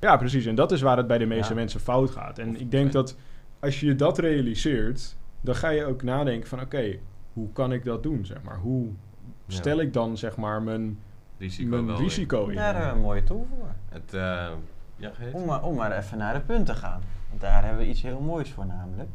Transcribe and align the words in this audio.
Ja, 0.00 0.16
precies. 0.16 0.46
En 0.46 0.54
dat 0.54 0.72
is 0.72 0.80
waar 0.80 0.96
het 0.96 1.06
bij 1.06 1.18
de 1.18 1.26
meeste 1.26 1.48
Ja. 1.52 1.58
mensen 1.58 1.80
fout 1.80 2.10
gaat. 2.10 2.38
En 2.38 2.48
Of 2.48 2.56
ik 2.56 2.70
denk 2.70 2.92
dat 2.92 3.16
als 3.60 3.80
je 3.80 3.94
dat 3.94 4.18
realiseert, 4.18 5.16
dan 5.40 5.54
ga 5.54 5.68
je 5.68 5.84
ook 5.84 6.02
nadenken 6.02 6.48
van 6.48 6.60
oké, 6.60 6.98
hoe 7.32 7.52
kan 7.52 7.72
ik 7.72 7.84
dat 7.84 8.02
doen, 8.02 8.24
zeg 8.26 8.42
maar? 8.42 8.56
Hoe 8.58 8.86
Ja. 8.86 9.54
stel 9.54 9.80
ik 9.80 9.92
dan, 9.92 10.16
zeg 10.16 10.36
maar, 10.36 10.62
mijn, 10.62 10.98
Risico 11.38 11.68
mijn 11.70 11.86
wel 11.86 11.98
risico 11.98 12.46
in? 12.46 12.54
Daar 12.54 12.64
hebben 12.74 12.90
we 12.90 12.96
een 12.96 13.02
mooie 13.02 13.24
tool 13.24 13.46
voor. 13.56 13.68
Het, 13.88 14.14
eh, 14.14 14.48
ja. 14.96 15.12
Om 15.32 15.44
maar, 15.44 15.62
om 15.62 15.74
maar 15.76 15.96
even 15.98 16.18
naar 16.18 16.34
de 16.34 16.40
punt 16.40 16.66
te 16.66 16.74
gaan. 16.74 17.00
Want 17.28 17.40
daar 17.40 17.64
hebben 17.64 17.82
we 17.84 17.88
iets 17.90 18.02
heel 18.02 18.20
moois 18.20 18.50
voor 18.50 18.66
namelijk. 18.66 19.08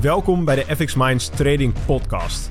Welkom 0.00 0.44
bij 0.44 0.54
de 0.64 0.76
FX 0.76 0.94
Minds 0.94 1.28
Trading 1.28 1.74
Podcast. 1.86 2.50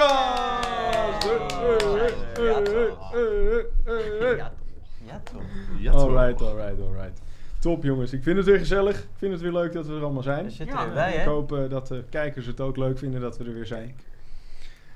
Ja. 5.81 5.91
Alright, 5.91 6.41
alright, 6.41 6.81
alright. 6.81 7.21
Top 7.59 7.83
jongens, 7.83 8.13
ik 8.13 8.23
vind 8.23 8.37
het 8.37 8.45
weer 8.45 8.57
gezellig. 8.57 8.99
Ik 8.99 9.07
vind 9.17 9.31
het 9.31 9.41
weer 9.41 9.51
leuk 9.51 9.73
dat 9.73 9.87
we 9.87 9.93
er 9.95 10.03
allemaal 10.03 10.23
zijn. 10.23 10.43
We 10.43 10.49
zitten 10.49 10.75
Ja, 10.77 10.85
erbij, 10.85 11.13
Ik 11.13 11.25
hoop 11.25 11.53
eh, 11.53 11.69
dat 11.69 11.87
de 11.87 12.03
kijkers 12.09 12.45
het 12.45 12.59
ook 12.61 12.77
leuk 12.77 12.97
vinden 12.97 13.21
dat 13.21 13.37
we 13.37 13.43
er 13.43 13.53
weer 13.53 13.65
zijn. 13.65 13.95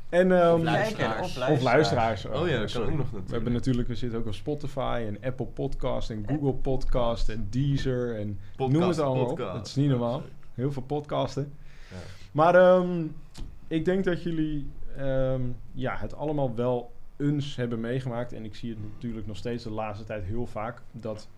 En, 0.09 0.31
ehm, 0.31 0.53
Of 0.55 0.63
luisteraars. 0.63 1.33
Kijken, 1.33 1.53
Of 1.53 1.61
luisteraars. 1.61 2.25
Oh 2.25 2.47
ja, 2.47 2.59
dat 2.59 2.71
kan 2.71 2.83
ook 2.83 2.97
nog 2.97 3.09
We 3.11 3.17
hebben 3.17 3.29
natuurlijk. 3.31 3.53
natuurlijk, 3.53 3.87
we 3.87 3.95
zitten 3.95 4.19
ook 4.19 4.25
op 4.25 4.33
Spotify 4.33 5.03
en 5.07 5.17
Apple 5.21 5.45
Podcast 5.45 6.09
en 6.09 6.25
Google 6.27 6.53
Podcast 6.53 7.29
en 7.29 7.47
Deezer 7.49 8.15
en 8.19 8.39
Podcast, 8.55 8.79
noem 8.79 8.89
het 8.89 8.99
allemaal 8.99 9.25
podcast. 9.25 9.49
op. 9.51 9.57
Het 9.57 9.67
is 9.67 9.75
niet 9.75 9.89
normaal. 9.89 10.23
Heel 10.53 10.71
veel 10.71 10.81
podcasten. 10.81 11.53
Ja. 11.89 11.95
Maar 12.31 12.55
ehm, 12.55 13.03
ik 13.67 13.85
denk 13.85 14.03
dat 14.03 14.23
jullie 14.23 14.69
ehm, 14.97 15.41
ja, 15.71 15.95
het 15.97 16.15
allemaal 16.15 16.55
wel 16.55 16.91
eens 17.17 17.55
hebben 17.55 17.79
meegemaakt. 17.79 18.33
En 18.33 18.45
ik 18.45 18.55
zie 18.55 18.69
het 18.69 18.79
natuurlijk 18.81 19.27
nog 19.27 19.37
steeds 19.37 19.63
de 19.63 19.69
laatste 19.71 20.05
tijd 20.05 20.23
heel 20.23 20.45
vaak. 20.45 20.81
Dat 20.91 21.29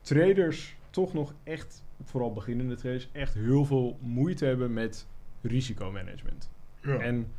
traders 0.00 0.76
toch 0.90 1.12
nog 1.12 1.34
echt, 1.42 1.84
vooral 2.02 2.32
beginnende 2.32 2.74
traders, 2.74 3.08
echt 3.12 3.34
heel 3.34 3.64
veel 3.64 3.98
moeite 4.00 4.44
hebben 4.44 4.72
met 4.72 5.06
risicomanagement. 5.40 6.50
En 6.80 7.32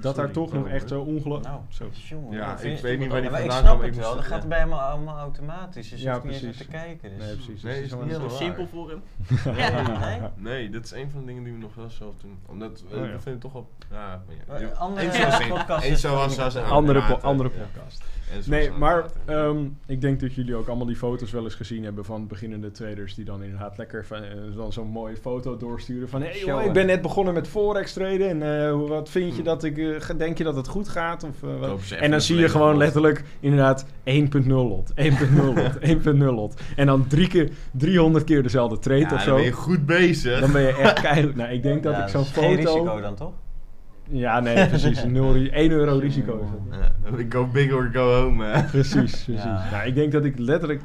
dat 0.00 0.16
daar 0.16 0.30
toch 0.30 0.52
nog 0.52 0.68
echt 0.68 0.88
zo 0.88 1.00
ongelooflijk... 1.00 1.44
Nou, 1.46 1.60
zo. 1.68 1.88
jongen. 2.08 2.32
Ja, 2.36 2.58
ik 2.58 2.78
weet 2.80 2.98
niet 2.98 3.08
waar 3.10 3.20
die 3.20 3.30
Ja, 3.30 3.36
maar 3.36 3.44
ik 3.44 3.50
vandaan 3.50 3.64
snap 3.76 3.78
het 3.82 3.94
Ik 3.94 4.00
wel. 4.00 4.14
Dat 4.14 4.24
gaat 4.24 4.42
ja. 4.42 4.48
bij 4.48 4.58
hem 4.58 4.72
allemaal 4.72 5.18
automatisch. 5.18 5.88
Dus 5.90 6.00
je 6.00 6.06
Ja, 6.06 6.12
hoeft 6.12 6.24
niet 6.24 6.42
eens 6.42 6.56
te 6.56 6.66
kijken. 6.66 7.08
Dus. 7.16 7.26
Nee, 7.26 7.34
precies. 7.34 7.62
Nee, 7.62 7.74
Dus 7.74 7.82
is 7.84 7.90
gewoon 7.90 8.06
niet 8.06 8.16
zo- 8.16 8.28
Simpel 8.28 8.66
voor 8.66 8.88
hem. 8.90 9.02
Ja, 9.56 9.98
nee. 9.98 10.20
Nee, 10.36 10.70
dat 10.70 10.84
is 10.84 10.90
een 10.92 11.10
van 11.10 11.20
de 11.20 11.26
dingen 11.26 11.44
die 11.44 11.52
we 11.52 11.58
nog 11.58 11.74
wel 11.74 11.90
zelf 11.90 12.14
doen. 12.20 12.38
Omdat 12.46 12.82
we 12.88 12.96
Oh, 12.96 13.02
ja. 13.02 13.06
vinden 13.06 13.32
het 13.32 13.40
toch 13.40 13.52
wel... 13.52 13.68
Ja, 13.90 14.22
ja. 14.58 14.68
andere 14.68 15.06
is 15.06 15.12
niet 15.12 15.24
andere, 17.22 17.48
ja. 17.48 17.64
podcast. 17.64 18.04
Nee, 18.46 18.70
maar 18.70 19.04
ehm, 19.24 19.56
ik 19.86 20.00
denk 20.00 20.20
dat 20.20 20.34
jullie 20.34 20.54
ook 20.54 20.66
allemaal 20.66 20.86
die 20.86 20.96
foto's 20.96 21.30
wel 21.30 21.44
eens 21.44 21.54
gezien 21.54 21.84
hebben 21.84 22.04
van 22.04 22.26
beginnende 22.26 22.70
traders 22.70 23.14
die 23.14 23.24
dan 23.24 23.42
inderdaad 23.42 23.78
lekker 23.78 24.06
van, 24.06 24.22
eh, 24.22 24.30
dan 24.56 24.72
zo'n 24.72 24.86
mooie 24.88 25.16
foto 25.16 25.56
doorsturen 25.56 26.08
van 26.08 26.22
hey, 26.22 26.38
joh, 26.46 26.64
ik 26.64 26.72
ben 26.72 26.86
net 26.86 27.02
begonnen 27.02 27.34
met 27.34 27.48
forex 27.48 27.92
traden 27.92 28.28
en 28.42 28.66
eh, 28.66 28.88
wat 28.88 29.08
vind 29.10 29.32
je 29.32 29.38
Hm. 29.38 29.44
dat 29.44 29.64
ik 29.64 29.78
eh, 29.78 30.16
denk 30.16 30.38
je 30.38 30.44
dat 30.44 30.56
het 30.56 30.68
goed 30.68 30.88
gaat 30.88 31.24
of 31.24 31.42
En 31.92 32.10
dan 32.10 32.20
zie 32.20 32.36
je 32.36 32.48
gewoon 32.48 32.70
lot. 32.70 32.78
letterlijk 32.78 33.24
inderdaad 33.40 33.86
1.0 34.04 34.46
lot, 34.46 34.92
1.0 34.96 35.54
lot, 35.54 35.78
1.0 35.80 36.16
lot 36.16 36.60
en 36.76 36.86
dan 36.86 37.06
drie 37.06 37.28
keer 37.28 37.50
300 37.72 38.24
keer 38.24 38.42
dezelfde 38.42 38.78
trade 38.78 39.00
Ja, 39.00 39.04
of 39.06 39.10
dan 39.10 39.20
zo. 39.20 39.34
ben 39.34 39.44
je 39.44 39.52
goed 39.52 39.86
bezig. 39.86 40.40
Dan 40.40 40.52
ben 40.52 40.62
je 40.62 40.72
echt 40.76 41.00
keihard. 41.06 41.36
Nou, 41.36 41.50
ik 41.50 41.62
denk 41.62 41.82
dat 41.82 41.94
Ja, 41.94 42.02
ik 42.02 42.08
zo'n 42.08 42.20
is 42.20 42.30
geen 42.30 42.56
foto. 42.58 42.72
risico 42.72 43.00
dan 43.00 43.14
toch? 43.14 43.32
Ja, 44.08 44.40
nee, 44.40 44.66
precies. 44.68 45.02
1 45.02 45.70
euro 45.70 45.98
risico 45.98 46.38
is 46.40 46.48
dat. 47.10 47.20
Go 47.28 47.46
big 47.46 47.72
or 47.72 47.90
go 47.92 48.22
home, 48.22 48.44
hè. 48.44 48.62
Precies, 48.62 48.94
precies. 49.24 49.42
Ja. 49.42 49.70
Nou, 49.70 49.86
ik 49.86 49.94
denk 49.94 50.12
dat 50.12 50.24
ik 50.24 50.38
letterlijk 50.38 50.82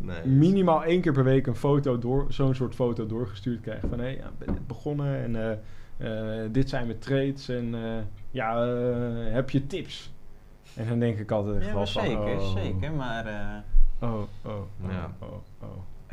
Nee. 0.00 0.26
minimaal 0.26 0.84
één 0.84 1.00
keer 1.00 1.12
per 1.12 1.24
week 1.24 1.46
een 1.46 1.54
foto 1.54 1.98
door, 1.98 2.24
zo'n 2.28 2.54
soort 2.54 2.74
foto 2.74 3.06
doorgestuurd 3.06 3.60
krijg. 3.60 3.80
Van 3.88 3.98
hé, 3.98 4.04
hey, 4.04 4.14
ja, 4.16 4.24
ik 4.24 4.38
ben 4.38 4.54
net 4.54 4.66
begonnen 4.66 5.22
en 5.22 5.36
eh, 5.98 6.42
eh, 6.42 6.48
dit 6.52 6.68
zijn 6.68 6.86
mijn 6.86 6.98
trades 6.98 7.48
en 7.48 7.74
eh, 7.74 7.80
ja, 8.30 8.66
heb 9.30 9.50
je 9.50 9.66
tips? 9.66 10.12
En 10.76 10.88
dan 10.88 10.98
denk 10.98 11.18
ik 11.18 11.30
altijd 11.30 11.60
Ja, 11.64 11.66
wel 11.68 11.76
maar 11.76 11.86
van, 11.88 12.02
zeker, 12.04 12.38
oh, 12.40 12.56
zeker. 12.56 12.92
Maar 12.92 13.26
eh, 13.26 14.08
Oh, 14.08 14.14
oh, 14.44 14.52
oh, 14.52 14.90
Ja. 14.90 15.10
oh, 15.18 15.28
oh. 15.62 15.68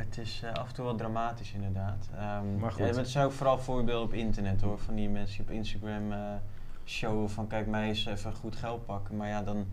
Het 0.08 0.18
is 0.18 0.40
eh, 0.44 0.52
af 0.52 0.68
en 0.68 0.74
toe 0.74 0.84
wel 0.84 0.94
dramatisch 0.94 1.52
inderdaad. 1.52 2.08
Ehm 2.18 2.58
Maar 2.58 2.72
goed. 2.72 2.86
Ja, 2.86 2.94
het 2.94 3.08
zijn 3.08 3.24
ook 3.24 3.32
vooral 3.32 3.58
voorbeelden 3.58 4.04
op 4.06 4.12
internet 4.14 4.60
hoor. 4.60 4.78
Van 4.78 4.94
die 4.94 5.08
mensen 5.08 5.36
die 5.36 5.46
op 5.46 5.52
Instagram 5.52 6.12
eh 6.12 6.18
showen 6.84 7.30
van 7.30 7.46
kijk 7.46 7.66
mij 7.66 7.88
eens 7.88 8.06
even 8.06 8.32
goed 8.34 8.56
geld 8.56 8.86
pakken. 8.86 9.16
Maar 9.16 9.28
ja, 9.28 9.42
dan 9.42 9.66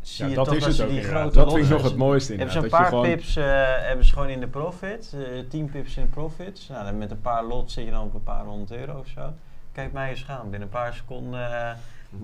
zie 0.00 0.24
Ja, 0.24 0.30
je 0.30 0.36
dat 0.36 0.44
toch 0.44 0.54
is 0.54 0.60
dat 0.60 0.68
het 0.68 0.76
ze 0.76 0.82
ook 0.82 0.88
die 0.88 0.98
inderdaad. 0.98 1.22
grote 1.22 1.38
Dat 1.44 1.52
vind 1.52 1.64
ik 1.64 1.70
nog 1.72 1.82
het 1.82 1.96
mooiste 1.96 2.32
Hebben 2.34 2.52
ze 2.52 2.58
een 2.58 2.64
inderdaad, 2.64 2.90
paar 2.90 3.00
pips 3.00 3.36
eh, 3.36 3.44
hebben 3.86 4.04
ze 4.04 4.12
gewoon 4.12 4.28
in 4.28 4.40
de 4.40 4.46
profit, 4.46 5.14
eh 5.14 5.48
10 5.48 5.70
pips 5.70 5.96
in 5.96 6.02
de 6.02 6.08
profit. 6.08 6.66
Nou, 6.70 6.84
dan 6.84 6.98
met 6.98 7.10
een 7.10 7.20
paar 7.20 7.44
lots 7.44 7.74
zit 7.74 7.84
je 7.84 7.90
dan 7.90 8.04
op 8.04 8.14
een 8.14 8.22
paar 8.22 8.44
honderd 8.44 8.70
euro 8.80 8.98
of 8.98 9.06
zo. 9.06 9.32
Kijk 9.72 9.92
mij 9.92 10.10
eens 10.10 10.22
gaan, 10.22 10.42
binnen 10.42 10.62
een 10.62 10.68
paar 10.68 10.94
seconden 10.94 11.76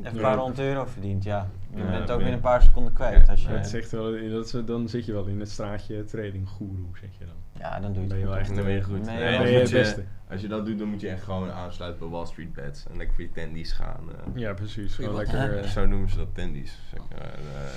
een 0.03 0.21
paar 0.21 0.37
honderd 0.37 0.59
euro 0.59 0.85
verdiend. 0.85 1.25
Ja, 1.25 1.49
je 1.75 1.83
Ja, 1.83 1.91
bent 1.91 2.01
ook 2.01 2.07
ben- 2.07 2.17
binnen 2.17 2.35
een 2.35 2.41
paar 2.41 2.63
seconden 2.63 2.93
kwijt. 2.93 3.29
Als 3.29 3.43
je, 3.43 3.49
Het 3.49 3.75
echt 3.75 3.91
wel, 3.91 4.11
dat 4.31 4.45
is, 4.55 4.65
dan 4.67 4.89
zit 4.89 5.07
je 5.07 5.13
wel 5.13 5.27
in 5.27 5.41
het 5.41 5.51
straatje 5.51 6.05
trading 6.05 6.49
goeroe, 6.49 6.99
zeg 7.01 7.11
je 7.19 7.25
dan. 7.25 7.35
ja, 7.61 7.81
dan 7.81 7.93
doe 7.93 8.03
je 8.03 8.09
ben 8.09 8.17
het 8.17 8.19
je 8.27 8.27
wel 8.31 8.37
echt, 8.39 8.55
Dan 8.55 8.65
ben 8.65 8.73
je 8.73 8.79
eh, 8.79 8.85
goed. 8.85 9.05
Nee, 9.07 9.15
Nee, 9.17 9.23
dan 9.25 9.33
dan 9.33 9.43
ben 9.43 9.53
je 9.53 9.59
het 9.59 9.71
beste. 9.71 10.05
Als 10.31 10.41
je 10.41 10.49
dat 10.49 10.67
doet, 10.67 10.79
dan 10.79 10.89
moet 10.89 11.01
je 11.01 11.09
echt 11.09 11.23
gewoon 11.23 11.51
aansluiten 11.51 12.01
bij 12.01 12.09
Wall 12.09 12.27
Street 12.27 12.53
Bets. 12.53 12.85
En 12.91 12.97
lekker 12.97 13.15
voor 13.15 13.25
je 13.25 13.31
tendies 13.31 13.73
gaan. 13.73 14.01
eh. 14.11 14.41
Ja, 14.41 14.53
precies. 14.53 14.95
Gewoon 14.95 15.15
lekker... 15.17 15.59
eh? 15.59 15.65
Zo 15.69 15.87
noemen 15.87 16.11
ze 16.11 16.17
dat 16.17 16.35
tendies. 16.35 16.79
Zeg, 16.91 17.01
eh, 17.19 17.27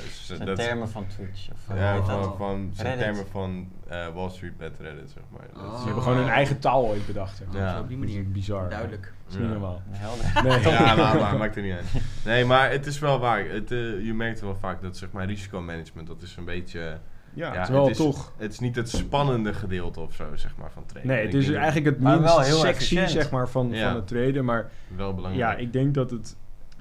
dus 0.04 0.28
Dat 0.28 0.38
zijn 0.38 0.46
dat- 0.48 0.56
termen 0.60 0.90
van 0.90 1.08
Twitch. 1.08 1.50
Of, 1.52 1.78
Ja, 1.78 2.02
van, 2.04 2.36
van 2.38 2.72
zijn 2.74 2.98
termen 2.98 3.26
van 3.32 3.68
eh, 3.88 4.08
Wall 4.14 4.30
Street 4.30 4.58
Bet 4.58 4.80
Reddit, 4.80 5.12
zeg 5.12 5.24
maar. 5.30 5.72
Ze 5.80 5.86
hebben 5.86 6.04
gewoon 6.04 6.18
hun 6.18 6.28
eigen 6.30 6.60
taal 6.60 6.86
ooit 6.88 7.06
bedacht. 7.06 7.38
Zeg 7.38 7.48
maar. 7.48 7.62
Ja. 7.62 7.80
Op 7.80 7.88
die 7.88 7.98
manier. 7.98 8.32
Bizar. 8.32 8.70
Duidelijk. 8.70 9.14
Dat 9.24 9.34
is 9.34 9.40
niet 9.40 9.48
Ja. 9.48 9.52
normaal. 9.52 9.82
Helder. 9.90 10.44
Nee. 10.64 10.72
Ja, 10.74 10.96
maar, 10.96 11.16
maar 11.20 11.38
maakt 11.38 11.56
er 11.56 11.62
niet 11.62 11.74
uit. 11.74 11.86
Nee, 12.26 12.46
maar 12.46 12.72
het 12.72 12.86
is 12.86 13.00
wel 13.00 13.20
waar. 13.20 13.46
Het, 13.46 13.72
eh, 13.98 14.06
je 14.06 14.14
merkt 14.14 14.42
wel 14.42 14.56
vaak 14.56 14.82
dat 14.82 14.98
zeg 14.98 15.12
maar 15.12 15.26
risicomanagement, 15.26 16.08
dat 16.08 16.22
is 16.22 16.36
een 16.36 16.46
beetje... 16.46 16.98
Ja, 17.34 17.54
ja, 17.54 17.64
terwijl 17.64 17.88
het 17.88 18.00
is, 18.00 18.06
toch... 18.06 18.34
Het 18.38 18.52
is 18.52 18.60
niet 18.60 18.76
het 18.76 18.90
spannende 18.90 19.54
gedeelte 19.54 20.00
of 20.00 20.14
zo, 20.14 20.36
zeg 20.36 20.58
maar, 20.58 20.72
van 20.72 20.86
trainen. 20.86 21.16
Nee, 21.16 21.26
het 21.26 21.34
is 21.34 21.50
eigenlijk 21.52 21.86
het 21.86 22.00
minst 22.00 22.24
wel 22.24 22.40
heel 22.40 22.58
sexy 22.58 22.68
efficiënt. 22.68 23.10
zeg 23.10 23.32
maar, 23.32 23.50
van, 23.50 23.70
Ja. 23.70 23.88
van 23.88 23.96
het 23.96 24.08
traden. 24.08 24.46
Maar 24.46 24.72
wel 24.96 25.14
belangrijk. 25.14 25.52
ja, 25.52 25.58
ik 25.58 25.74
denk 25.74 25.94
dat 25.94 26.12
het 26.12 26.36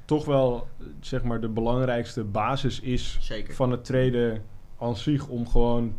toch 0.05 0.25
wel 0.25 0.69
zeg 1.01 1.23
maar, 1.23 1.41
de 1.41 1.49
belangrijkste 1.49 2.25
basis 2.25 2.81
is 2.81 3.19
Zeker. 3.21 3.55
van 3.55 3.71
het 3.71 3.85
traden 3.85 4.43
aan 4.79 4.97
zich. 4.97 5.29
Om 5.29 5.49
gewoon, 5.49 5.95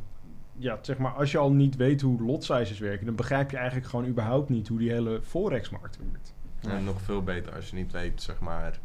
ja, 0.57 0.79
zeg 0.81 0.97
maar, 0.97 1.11
als 1.11 1.31
je 1.31 1.37
al 1.37 1.51
niet 1.51 1.75
weet 1.75 2.01
hoe 2.01 2.21
lot 2.21 2.43
sizes 2.43 2.79
werken, 2.79 3.05
dan 3.05 3.15
begrijp 3.15 3.51
je 3.51 3.57
eigenlijk 3.57 3.87
gewoon 3.87 4.07
überhaupt 4.07 4.49
niet 4.49 4.67
hoe 4.67 4.79
die 4.79 4.91
hele 4.91 5.19
forex-markt 5.21 5.97
werkt. 6.11 6.33
En 6.59 6.83
nog 6.83 7.01
veel 7.01 7.23
beter 7.23 7.55
als 7.55 7.69
je 7.69 7.75
niet 7.75 7.91
weet, 7.91 8.21
zeg 8.21 8.39
maar, 8.39 8.79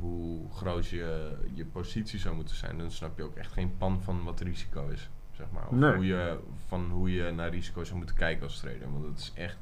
hoe 0.00 0.50
groot 0.52 0.86
je, 0.86 1.30
je 1.54 1.64
positie 1.64 2.18
zou 2.18 2.34
moeten 2.34 2.56
zijn. 2.56 2.78
Dan 2.78 2.90
snap 2.90 3.16
je 3.16 3.22
ook 3.22 3.36
echt 3.36 3.52
geen 3.52 3.76
pan 3.78 4.00
van 4.02 4.24
wat 4.24 4.40
risico 4.40 4.88
is, 4.88 5.10
zeg 5.32 5.46
maar. 5.52 5.66
Of 5.68 5.76
Nee. 5.76 5.94
hoe 5.94 6.06
je, 6.06 6.38
van 6.66 6.90
hoe 6.90 7.12
je 7.12 7.30
naar 7.30 7.50
risico 7.50 7.84
zou 7.84 7.96
moeten 7.98 8.16
kijken 8.16 8.42
als 8.42 8.58
trader. 8.60 8.90
Want 8.92 9.04
dat 9.04 9.18
is 9.18 9.32
echt, 9.34 9.58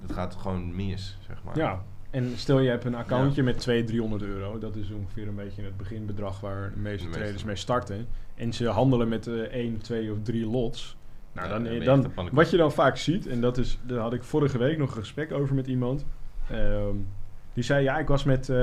dat 0.00 0.12
gaat 0.12 0.34
gewoon 0.36 0.76
mis, 0.76 1.18
zeg 1.26 1.42
maar. 1.44 1.56
Ja, 1.56 1.82
en 2.10 2.32
stel 2.38 2.58
je 2.60 2.68
hebt 2.70 2.84
een 2.84 2.94
accountje 2.94 3.42
met 3.42 3.58
200, 3.58 3.86
300 3.92 4.22
euro. 4.22 4.58
Dat 4.58 4.76
is 4.76 4.90
ongeveer 4.90 5.28
een 5.28 5.34
beetje 5.34 5.62
het 5.62 5.76
beginbedrag 5.76 6.40
waar 6.40 6.70
de 6.70 6.76
meeste 6.76 6.98
De 6.98 7.04
meeste. 7.04 7.20
traders 7.22 7.44
mee 7.44 7.56
starten. 7.56 8.06
En 8.34 8.52
ze 8.52 8.66
handelen 8.68 9.08
met 9.08 9.26
eh 9.26 9.34
1, 9.34 9.78
2 9.78 10.12
of 10.12 10.18
3 10.22 10.46
lots. 10.46 10.96
Nou, 11.32 11.48
Ja, 11.48 11.58
dan, 11.58 11.72
je 11.74 11.80
dan, 11.80 12.12
wat 12.32 12.50
je 12.50 12.56
dan 12.56 12.72
vaak 12.72 12.96
ziet, 12.96 13.26
en 13.26 13.40
dat 13.40 13.58
is, 13.58 13.78
daar 13.86 13.98
had 13.98 14.12
ik 14.12 14.22
vorige 14.22 14.58
week 14.58 14.78
nog 14.78 14.90
een 14.94 15.00
gesprek 15.00 15.32
over 15.32 15.54
met 15.54 15.66
iemand. 15.66 16.04
Ehm, 16.50 16.94
die 17.60 17.68
zei, 17.68 17.82
ja, 17.82 17.98
ik 17.98 18.08
was 18.08 18.24
met 18.24 18.48
eh 18.48 18.56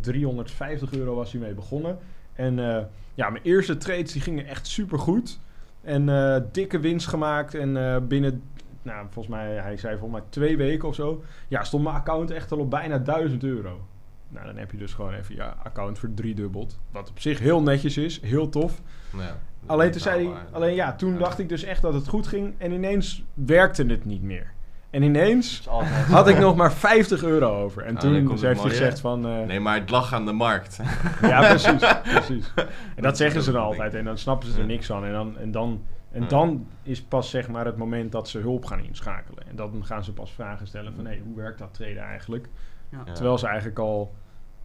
350 0.00 0.92
euro 0.92 1.14
was 1.14 1.32
hij 1.32 1.40
mee 1.40 1.54
begonnen. 1.54 1.98
En 2.32 2.58
eh, 2.58 2.82
ja, 3.14 3.30
mijn 3.30 3.44
eerste 3.44 3.76
trades 3.76 4.12
die 4.12 4.22
gingen 4.22 4.46
echt 4.46 4.66
super 4.66 4.98
goed. 4.98 5.38
En 5.82 6.08
eh, 6.08 6.40
dikke 6.52 6.78
winst 6.78 7.06
gemaakt. 7.06 7.54
En 7.54 7.76
eh, 7.76 7.96
binnen, 8.02 8.42
nou, 8.82 9.06
volgens 9.10 9.34
mij, 9.34 9.54
hij 9.54 9.76
zei 9.76 9.98
volgens 9.98 10.20
mij 10.20 10.28
twee 10.30 10.56
weken 10.56 10.88
of 10.88 10.94
zo. 10.94 11.22
Ja, 11.48 11.64
stond 11.64 11.82
mijn 11.82 11.96
account 11.96 12.30
echt 12.30 12.52
al 12.52 12.58
op 12.58 12.70
bijna 12.70 12.98
1000 12.98 13.44
euro. 13.44 13.86
Nou, 14.28 14.46
dan 14.46 14.56
heb 14.56 14.70
je 14.70 14.76
dus 14.76 14.94
gewoon 14.94 15.14
even 15.14 15.34
je 15.34 15.42
account 15.42 15.98
verdriedubbeld. 15.98 16.78
Wat 16.90 17.10
op 17.10 17.20
zich 17.20 17.38
heel 17.38 17.62
netjes 17.62 17.96
is, 17.96 18.20
heel 18.20 18.48
tof. 18.48 18.80
Ja, 19.16 19.36
Alleen, 19.66 19.90
toen 19.90 20.00
zei 20.00 20.28
hij, 20.28 20.36
alleen 20.52 20.74
ja, 20.74 20.94
toen 20.94 21.12
Ja. 21.12 21.18
dacht 21.18 21.38
ik 21.38 21.48
dus 21.48 21.62
echt 21.62 21.82
dat 21.82 21.94
het 21.94 22.08
goed 22.08 22.26
ging. 22.26 22.54
En 22.58 22.72
ineens 22.72 23.24
werkte 23.34 23.84
het 23.84 24.04
niet 24.04 24.22
meer. 24.22 24.52
En 24.90 25.02
ineens 25.02 25.66
had 26.10 26.28
ik 26.28 26.38
nog 26.38 26.56
maar 26.56 26.72
50 26.72 27.22
euro 27.22 27.62
over. 27.62 27.82
En 27.82 27.94
Nou, 27.94 28.06
toen 28.06 28.24
komt 28.24 28.40
het 28.40 28.48
heeft 28.48 28.60
hij 28.60 28.70
gezegd 28.70 29.00
van... 29.00 29.26
eh, 29.26 29.40
Nee, 29.46 29.60
maar 29.60 29.74
het 29.80 29.90
lag 29.90 30.12
aan 30.12 30.26
de 30.26 30.32
markt. 30.32 30.80
Ja, 31.22 31.40
precies. 31.48 32.00
precies. 32.02 32.52
En 32.96 33.02
dat 33.02 33.16
zeggen 33.16 33.42
ze 33.42 33.52
dan 33.52 33.62
altijd. 33.62 33.94
En 33.94 34.04
dan 34.04 34.18
snappen 34.18 34.48
ze 34.48 34.58
er 34.60 34.66
niks 34.66 34.86
van. 34.86 35.04
En 35.04 35.12
dan, 35.12 35.38
en 35.38 35.50
dan, 35.50 35.82
en 36.10 36.28
dan 36.28 36.66
is 36.82 37.02
pas 37.02 37.30
zeg 37.30 37.48
maar 37.48 37.64
het 37.64 37.76
moment 37.76 38.12
dat 38.12 38.28
ze 38.28 38.38
hulp 38.38 38.64
gaan 38.64 38.84
inschakelen. 38.84 39.48
En 39.48 39.56
dan 39.56 39.84
gaan 39.84 40.04
ze 40.04 40.12
pas 40.12 40.32
vragen 40.32 40.66
stellen 40.66 40.94
van... 40.94 41.06
Hé, 41.06 41.20
hoe 41.24 41.36
werkt 41.36 41.58
dat 41.58 41.74
treden 41.74 42.02
eigenlijk? 42.02 42.48
Ja. 42.88 43.12
Terwijl 43.12 43.38
ze 43.38 43.46
eigenlijk 43.46 43.78
al... 43.78 44.14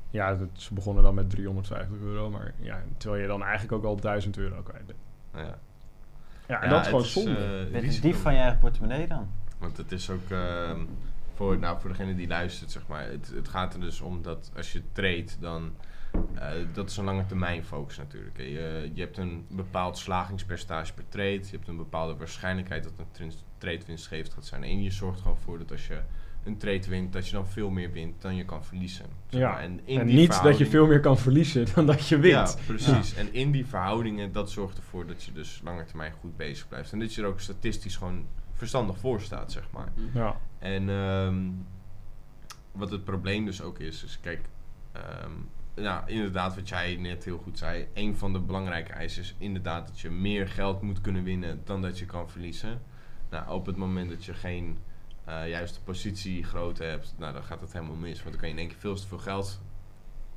Ja, 0.10 0.36
dat, 0.36 0.48
ze 0.54 0.74
begonnen 0.74 1.04
dan 1.04 1.14
met 1.14 1.30
350 1.30 1.98
euro. 2.04 2.30
Maar 2.30 2.54
ja, 2.60 2.82
terwijl 2.98 3.22
je 3.22 3.28
dan 3.28 3.44
eigenlijk 3.44 3.72
ook 3.74 3.84
al 3.84 3.96
1000 4.00 4.38
euro 4.38 4.62
kwijt 4.62 4.86
bent. 4.86 5.00
Ja. 5.48 5.58
Ja, 6.48 6.62
en 6.62 6.70
Ja, 6.70 6.74
dat 6.76 6.82
is 6.82 6.88
gewoon 6.88 7.06
zonde. 7.06 7.36
eh, 7.36 7.72
Met 7.72 7.84
een 7.84 8.02
dief 8.02 8.22
van 8.22 8.34
je 8.34 8.40
eigen 8.40 8.60
portemonnee 8.60 9.08
dan. 9.08 9.30
Want 9.62 9.78
het 9.78 9.92
is 9.92 10.10
ook 10.10 10.30
ehm, 10.30 10.80
voor, 11.36 11.60
nou, 11.60 11.80
voor 11.82 11.90
degene 11.90 12.16
die 12.16 12.28
luistert, 12.28 12.72
zeg 12.72 12.88
maar. 12.88 13.04
Het, 13.06 13.32
het 13.36 13.48
gaat 13.48 13.74
er 13.74 13.80
dus 13.80 14.02
om 14.02 14.22
dat 14.22 14.52
als 14.56 14.72
je 14.74 14.82
treedt, 14.92 15.38
dan. 15.40 15.72
eh, 16.36 16.48
dat 16.74 16.90
is 16.90 16.98
een 16.98 17.04
lange 17.06 17.26
termijn 17.26 17.64
focus 17.64 17.98
natuurlijk. 17.98 18.38
Je, 18.38 18.92
je 18.94 19.02
hebt 19.02 19.18
een 19.18 19.46
bepaald 19.50 19.98
slagingspercentage 19.98 20.94
per 20.94 21.04
trade. 21.10 21.32
Je 21.42 21.52
hebt 21.52 21.68
een 21.68 21.78
bepaalde 21.78 22.16
waarschijnlijkheid 22.16 22.84
dat 22.84 22.94
een 23.20 23.32
trade 23.58 23.82
winstgevend 23.88 24.34
gaat 24.34 24.46
zijn. 24.46 24.64
En 24.64 24.84
je 24.84 24.92
zorgt 24.92 25.22
gewoon 25.22 25.38
voor 25.44 25.58
dat 25.58 25.72
als 25.72 25.88
je 25.88 26.00
een 26.44 26.58
trade 26.58 26.88
wint, 26.90 27.14
dat 27.14 27.26
je 27.28 27.32
dan 27.34 27.48
veel 27.48 27.70
meer 27.70 27.92
wint 27.92 28.22
dan 28.22 28.36
je 28.36 28.46
kan 28.46 28.66
verliezen. 28.66 29.06
zeg 29.30 29.40
Ja. 29.42 29.52
maar. 29.52 29.60
En, 29.62 29.80
in 29.86 30.00
En 30.00 30.06
die 30.08 30.16
niet 30.16 30.44
dat 30.44 30.58
je 30.58 30.66
veel 30.66 30.88
meer 30.88 31.00
kan 31.00 31.18
verliezen 31.18 31.66
dan 31.76 31.86
dat 31.86 32.08
je 32.08 32.20
wint. 32.20 32.56
ja, 32.58 32.64
precies. 32.66 33.16
En 33.16 33.34
in 33.34 33.52
die 33.52 33.66
verhoudingen, 33.66 34.32
dat 34.32 34.52
zorgt 34.52 34.78
ervoor 34.78 35.08
dat 35.08 35.24
je 35.24 35.32
dus 35.32 35.62
langer 35.64 35.86
termijn 35.86 36.14
goed 36.20 36.38
bezig 36.38 36.68
blijft. 36.68 36.92
En 36.92 37.00
dat 37.00 37.14
je 37.14 37.22
er 37.22 37.28
ook 37.28 37.40
statistisch 37.40 37.96
gewoon 37.96 38.26
verstandig 38.62 38.98
voor 38.98 39.22
staat, 39.22 39.52
zeg 39.52 39.68
maar. 39.72 39.92
Ja. 40.14 40.38
En 40.60 40.90
ehm, 40.90 41.50
wat 42.72 42.92
het 42.92 43.04
probleem 43.04 43.46
dus 43.46 43.62
ook 43.62 43.80
is, 43.80 44.04
is 44.04 44.20
kijk, 44.20 44.50
ehm, 44.92 45.32
ja, 45.74 46.08
inderdaad 46.08 46.56
wat 46.56 46.70
jij 46.70 46.96
net 46.96 47.24
heel 47.24 47.38
goed 47.38 47.58
zei, 47.58 47.88
een 47.94 48.18
van 48.18 48.34
de 48.34 48.40
belangrijke 48.40 48.94
eisen 48.94 49.22
is 49.22 49.36
inderdaad 49.38 49.88
dat 49.88 50.00
je 50.00 50.10
meer 50.10 50.48
geld 50.48 50.82
moet 50.82 51.02
kunnen 51.02 51.24
winnen 51.24 51.62
dan 51.64 51.82
dat 51.82 52.00
je 52.00 52.06
kan 52.06 52.30
verliezen. 52.30 52.82
Nou, 53.30 53.50
op 53.50 53.66
het 53.66 53.76
moment 53.76 54.10
dat 54.10 54.26
je 54.26 54.34
geen 54.34 54.78
eh, 55.26 55.50
juiste 55.50 55.82
positie 55.82 56.44
groot 56.44 56.78
hebt, 56.78 57.14
nou, 57.18 57.34
dan 57.34 57.44
gaat 57.44 57.62
het 57.62 57.74
helemaal 57.74 57.96
mis. 57.96 58.24
Want 58.24 58.30
dan 58.30 58.40
kan 58.40 58.48
je 58.48 58.54
in 58.54 58.60
één 58.60 58.70
keer 58.70 58.80
veel 58.80 58.96
te 58.96 59.08
veel 59.08 59.18
geld 59.18 59.62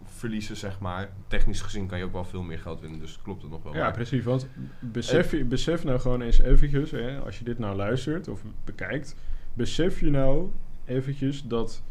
verliezen, 0.05 0.57
zeg 0.57 0.81
maar. 0.81 1.09
Technisch 1.27 1.61
gezien 1.61 1.87
kan 1.87 1.99
je 1.99 2.05
ook 2.05 2.13
wel 2.13 2.25
veel 2.25 2.43
meer 2.43 2.59
geld 2.59 2.81
winnen, 2.81 3.01
dus 3.01 3.19
klopt 3.23 3.43
het 3.43 3.51
nog 3.51 3.63
wel. 3.63 3.75
Ja, 3.75 3.83
Maar- 3.83 3.93
precies. 3.93 4.25
Want 4.25 4.49
besef, 4.81 5.31
je, 5.31 5.45
besef 5.45 5.85
nou 5.85 5.99
gewoon 6.01 6.21
eens 6.21 6.41
eventjes, 6.41 6.91
hè, 6.91 7.19
als 7.19 7.39
je 7.39 7.45
dit 7.45 7.59
nou 7.59 7.77
luistert 7.77 8.29
of 8.29 8.43
bekijkt, 8.65 9.17
besef 9.55 10.01
je 10.01 10.11
nou 10.11 10.51
eventjes 10.85 11.43
dat 11.43 11.83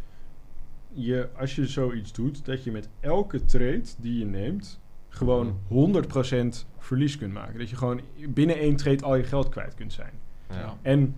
je, 0.94 1.30
als 1.38 1.56
je 1.56 1.68
zoiets 1.68 2.14
doet, 2.14 2.46
dat 2.46 2.64
je 2.64 2.72
met 2.72 2.90
elke 3.00 3.46
trade 3.46 3.84
die 3.98 4.20
je 4.20 4.26
neemt, 4.26 4.80
gewoon 5.10 5.60
100% 5.68 6.66
verlies 6.78 7.18
kunt 7.18 7.34
maken. 7.34 7.60
Dat 7.60 7.70
je 7.70 7.76
gewoon 7.76 8.02
binnen 8.30 8.58
één 8.58 8.76
trade 8.76 9.04
al 9.04 9.16
je 9.16 9.24
geld 9.24 9.50
kwijt 9.50 9.74
kunt 9.74 9.94
zijn. 9.94 10.12
ja. 10.50 10.78
En 10.82 11.16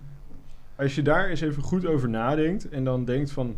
als 0.76 0.94
je 0.94 1.02
daar 1.02 1.28
eens 1.28 1.40
even 1.40 1.62
goed 1.62 1.86
over 1.86 2.08
nadenkt 2.08 2.68
en 2.68 2.84
dan 2.84 3.04
denkt 3.04 3.30
van, 3.32 3.56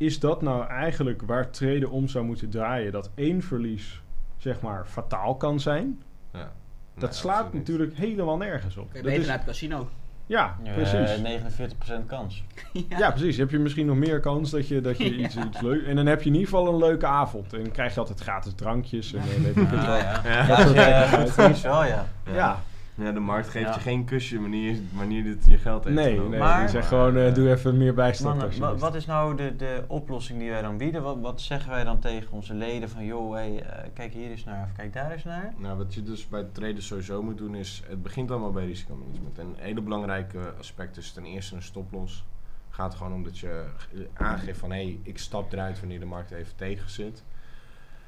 is 0.00 0.18
dat 0.20 0.42
nou 0.42 0.66
eigenlijk 0.66 1.22
waar 1.26 1.50
traden 1.50 1.90
om 1.90 2.08
zou 2.08 2.24
moeten 2.24 2.50
draaien? 2.50 2.92
Dat 2.92 3.10
één 3.14 3.42
verlies, 3.42 4.02
zeg 4.36 4.60
maar, 4.60 4.84
fataal 4.86 5.34
kan 5.36 5.60
zijn? 5.60 6.02
Ja. 6.32 6.52
Dat 6.94 7.10
Nee, 7.10 7.18
slaat 7.18 7.52
natuurlijk 7.52 7.96
helemaal 7.96 8.36
nergens 8.36 8.76
op. 8.76 8.90
Kun 8.90 8.96
je 8.96 9.02
Dat 9.02 9.04
beter 9.04 9.20
is- 9.20 9.26
naar 9.26 9.36
het 9.36 9.46
casino. 9.46 9.88
ja, 10.26 10.56
Ja, 10.62 10.72
precies. 10.72 11.20
49% 11.20 12.06
kans. 12.06 12.44
ja. 12.98 13.10
precies. 13.10 13.36
Heb 13.36 13.50
je 13.50 13.58
misschien 13.58 13.86
nog 13.86 13.96
meer 13.96 14.20
kans 14.20 14.50
dat 14.50 14.68
je, 14.68 14.80
dat 14.80 14.98
je 14.98 15.16
iets, 15.22 15.34
Ja. 15.34 15.46
iets 15.46 15.60
leuk... 15.60 15.86
En 15.86 15.96
dan 15.96 16.06
heb 16.06 16.20
je 16.22 16.28
in 16.28 16.34
ieder 16.34 16.48
geval 16.48 16.68
een 16.68 16.76
leuke 16.78 17.06
avond. 17.06 17.52
En 17.52 17.62
dan 17.62 17.72
krijg 17.72 17.94
je 17.94 18.00
altijd 18.00 18.20
gratis 18.20 18.52
drankjes 18.54 19.12
en 19.12 19.20
eh, 19.20 19.26
weet 19.42 19.56
ik 19.56 19.68
het 19.68 19.86
wel. 19.86 19.96
ja. 19.96 20.20
Ja. 20.24 20.46
Ja, 20.74 21.02
eh, 21.02 21.12
goed 21.12 21.30
verliest 21.32 21.62
wel, 21.62 21.84
ja. 21.84 22.06
Ja, 22.32 22.60
Ja, 23.00 23.12
de 23.12 23.20
markt 23.20 23.48
geeft 23.48 23.66
Ja. 23.66 23.74
je 23.74 23.80
geen 23.80 24.04
kusje 24.04 24.40
wanneer, 24.40 24.76
wanneer 24.92 25.22
dit 25.22 25.44
je 25.44 25.58
geld 25.58 25.84
heeft 25.84 25.96
nee, 25.96 26.20
nee. 26.20 26.38
Maar- 26.38 26.60
die 26.60 26.68
zegt 26.68 26.86
gewoon, 26.86 27.16
eh, 27.16 27.28
eh, 27.28 27.34
doe 27.34 27.50
even 27.50 27.76
meer 27.76 27.94
bijstand. 27.94 28.42
Alsjeblieft. 28.42 28.80
wat 28.80 28.94
is 28.94 29.06
nou 29.06 29.36
de, 29.36 29.56
de 29.56 29.84
oplossing 29.86 30.38
die 30.38 30.50
wij 30.50 30.62
dan 30.62 30.76
bieden? 30.76 31.02
Wat, 31.02 31.18
wat 31.20 31.40
zeggen 31.40 31.70
wij 31.70 31.84
dan 31.84 31.98
tegen 31.98 32.32
onze 32.32 32.54
leden 32.54 32.88
van, 32.88 33.04
joh, 33.04 33.32
hey, 33.32 33.62
eh, 33.62 33.88
kijk 33.94 34.12
hier 34.12 34.30
eens 34.30 34.44
naar 34.44 34.64
of 34.64 34.72
kijk 34.76 34.92
daar 34.92 35.12
eens 35.12 35.24
naar? 35.24 35.54
Nou, 35.56 35.76
wat 35.78 35.94
je 35.94 36.02
dus 36.02 36.28
bij 36.28 36.46
traden 36.52 36.82
sowieso 36.82 37.22
moet 37.22 37.38
doen 37.38 37.54
is, 37.54 37.82
het 37.88 38.02
begint 38.02 38.30
allemaal 38.30 38.52
bij 38.52 38.66
risicomanagement. 38.66 39.38
En 39.38 39.46
een 39.46 39.54
hele 39.58 39.80
belangrijke 39.80 40.54
aspect 40.58 40.96
is 40.96 41.12
ten 41.12 41.24
eerste 41.24 41.54
een 41.54 41.62
stoploss. 41.62 42.24
gaat 42.72 42.94
gewoon 42.94 43.12
om 43.12 43.24
dat 43.24 43.38
je 43.38 43.64
aangeeft 44.12 44.58
van, 44.58 44.70
hé, 44.70 44.82
hey, 44.82 44.98
ik 45.02 45.18
stap 45.18 45.52
eruit 45.52 45.80
wanneer 45.80 46.00
de 46.00 46.06
markt 46.06 46.30
even 46.30 46.56
tegen 46.56 46.90
zit. 46.90 47.22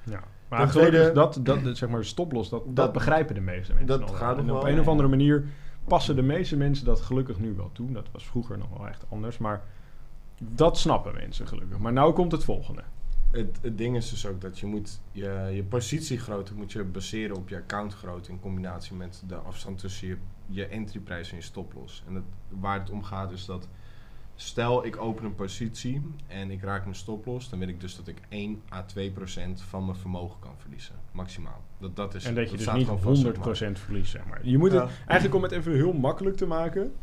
Ja. 0.05 0.23
Maar 0.49 0.71
tweede- 0.71 1.13
dat, 1.13 1.39
dat, 1.43 1.65
dat, 1.65 1.77
zeg 1.77 1.89
maar, 1.89 2.05
stoplos, 2.05 2.49
dat, 2.49 2.65
dat, 2.67 2.77
Dat- 2.77 2.93
begrijpen 2.93 3.35
de 3.35 3.41
meeste 3.41 3.73
mensen 3.73 3.87
dat 3.99 4.01
nog 4.01 4.19
gaat 4.19 4.37
nog 4.37 4.47
En 4.47 4.53
op 4.55 4.63
wel, 4.63 4.71
een 4.73 4.81
of 4.81 4.89
andere 4.89 5.09
manier 5.09 5.45
passen 5.85 6.17
de 6.17 6.23
meeste 6.23 6.57
mensen 6.57 6.85
dat 6.85 7.01
gelukkig 7.01 7.39
nu 7.39 7.55
wel 7.55 7.71
toe. 7.73 7.93
Dat 7.93 8.07
was 8.13 8.27
vroeger 8.27 8.59
nog 8.59 8.69
wel 8.79 8.89
echt 8.89 9.05
anders, 9.09 9.39
maar 9.39 9.63
dat 10.39 10.79
snappen 10.79 11.15
mensen 11.15 11.49
gelukkig. 11.49 11.79
Maar 11.79 11.93
nou 11.93 12.13
komt 12.13 12.33
het 12.33 12.45
volgende. 12.45 12.83
Het, 13.31 13.59
het 13.63 13.79
ding 13.79 13.97
is 13.97 14.11
dus 14.11 14.27
ook 14.27 14.41
dat 14.41 14.59
je 14.59 14.67
moet 14.67 15.01
je, 15.13 15.51
je 15.55 15.63
positiegrootte 15.63 16.55
moet 16.55 16.73
je 16.73 16.85
baseren 16.85 17.37
op 17.37 17.49
je 17.49 17.57
accountgrootte 17.57 18.31
in 18.31 18.41
combinatie 18.41 18.97
met 18.97 19.23
de 19.27 19.35
afstand 19.37 19.79
tussen 19.79 20.09
je, 20.09 20.17
je 20.47 20.67
entryprijs 20.67 21.31
en 21.31 21.37
je 21.37 21.43
stoploss. 21.43 22.05
En 22.09 22.15
het, 22.15 22.25
waar 22.49 22.79
het 22.81 22.91
om 22.91 23.03
gaat 23.03 23.33
is 23.33 23.45
dat 23.45 23.69
stel 24.43 24.85
ik 24.87 25.01
open 25.01 25.25
een 25.25 25.35
positie 25.35 26.03
en 26.27 26.51
ik 26.51 26.63
raak 26.63 26.83
mijn 26.85 26.97
stoploss, 26.97 27.49
dan 27.51 27.59
weet 27.59 27.69
ik 27.69 27.81
dus 27.81 27.97
dat 27.97 28.09
ik 28.09 28.17
1 28.29 28.63
à 28.73 28.83
2 28.83 29.11
procent 29.11 29.61
van 29.63 29.85
mijn 29.85 29.97
vermogen 29.97 30.41
kan 30.41 30.55
verliezen, 30.59 30.95
maximaal. 31.13 31.61
Dat, 31.79 31.97
dat 31.97 32.15
is, 32.15 32.25
en 32.25 32.35
dat 32.35 32.51
je 32.51 32.57
dus 32.57 32.73
niet 32.73 32.85
gewoon 32.85 33.01
vast 33.01 33.25
op 33.27 33.37
100% 33.37 33.73
verliest, 33.73 34.11
zeg 34.11 34.25
maar. 34.25 34.41
Je 34.43 34.59
moet 34.59 34.73
Ja. 34.73 34.81
het, 34.81 34.91
eigenlijk 35.07 35.35
om 35.35 35.43
het 35.43 35.53
even 35.53 35.73
heel 35.75 35.93
makkelijk 35.93 36.37
te 36.37 36.47
maken. 36.47 36.95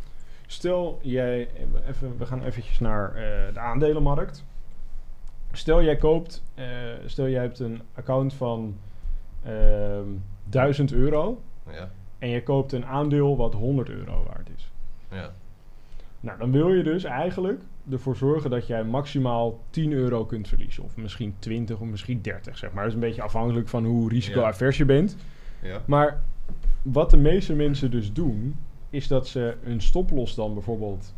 Stel 0.47 0.99
jij, 1.01 1.49
even, 1.87 2.17
we 2.17 2.25
gaan 2.25 2.43
eventjes 2.43 2.79
naar 2.79 3.15
eh, 3.15 3.53
de 3.53 3.59
aandelenmarkt. 3.59 4.43
Stel 5.51 5.83
jij 5.83 5.95
koopt, 5.95 6.43
eh, 6.55 6.65
stel 7.05 7.27
jij 7.29 7.41
hebt 7.41 7.59
een 7.59 7.81
account 7.95 8.33
van 8.33 8.77
ehm 9.43 10.07
1000 10.49 10.91
euro. 10.91 11.41
Ja, 11.71 11.89
En 12.19 12.29
je 12.29 12.43
koopt 12.43 12.71
een 12.71 12.85
aandeel 12.85 13.37
wat 13.37 13.53
100 13.53 13.89
euro 13.89 14.23
waard 14.27 14.49
is. 14.57 14.71
ja, 15.11 15.33
Nou, 16.21 16.39
dan 16.39 16.51
wil 16.51 16.73
je 16.73 16.83
dus 16.83 17.03
eigenlijk 17.03 17.61
ervoor 17.91 18.15
zorgen 18.15 18.49
dat 18.49 18.67
jij 18.67 18.83
maximaal 18.83 19.59
10 19.69 19.91
euro 19.91 20.25
kunt 20.25 20.47
verliezen. 20.47 20.83
Of 20.83 20.97
misschien 20.97 21.35
20 21.39 21.79
of 21.79 21.87
misschien 21.87 22.21
30, 22.21 22.57
zeg 22.57 22.71
maar. 22.71 22.83
Dat 22.83 22.87
is 22.87 22.93
een 22.93 23.07
beetje 23.07 23.21
afhankelijk 23.21 23.67
van 23.67 23.85
hoe 23.85 24.09
risico-avers 24.09 24.77
je 24.77 24.85
bent. 24.85 25.17
ja. 25.61 25.81
Maar 25.85 26.21
wat 26.81 27.09
de 27.09 27.17
meeste 27.17 27.53
mensen 27.55 27.91
dus 27.91 28.13
doen, 28.13 28.55
is 28.89 29.07
dat 29.07 29.27
ze 29.27 29.55
hun 29.61 29.81
stoploss 29.81 30.35
dan 30.35 30.53
bijvoorbeeld 30.53 31.13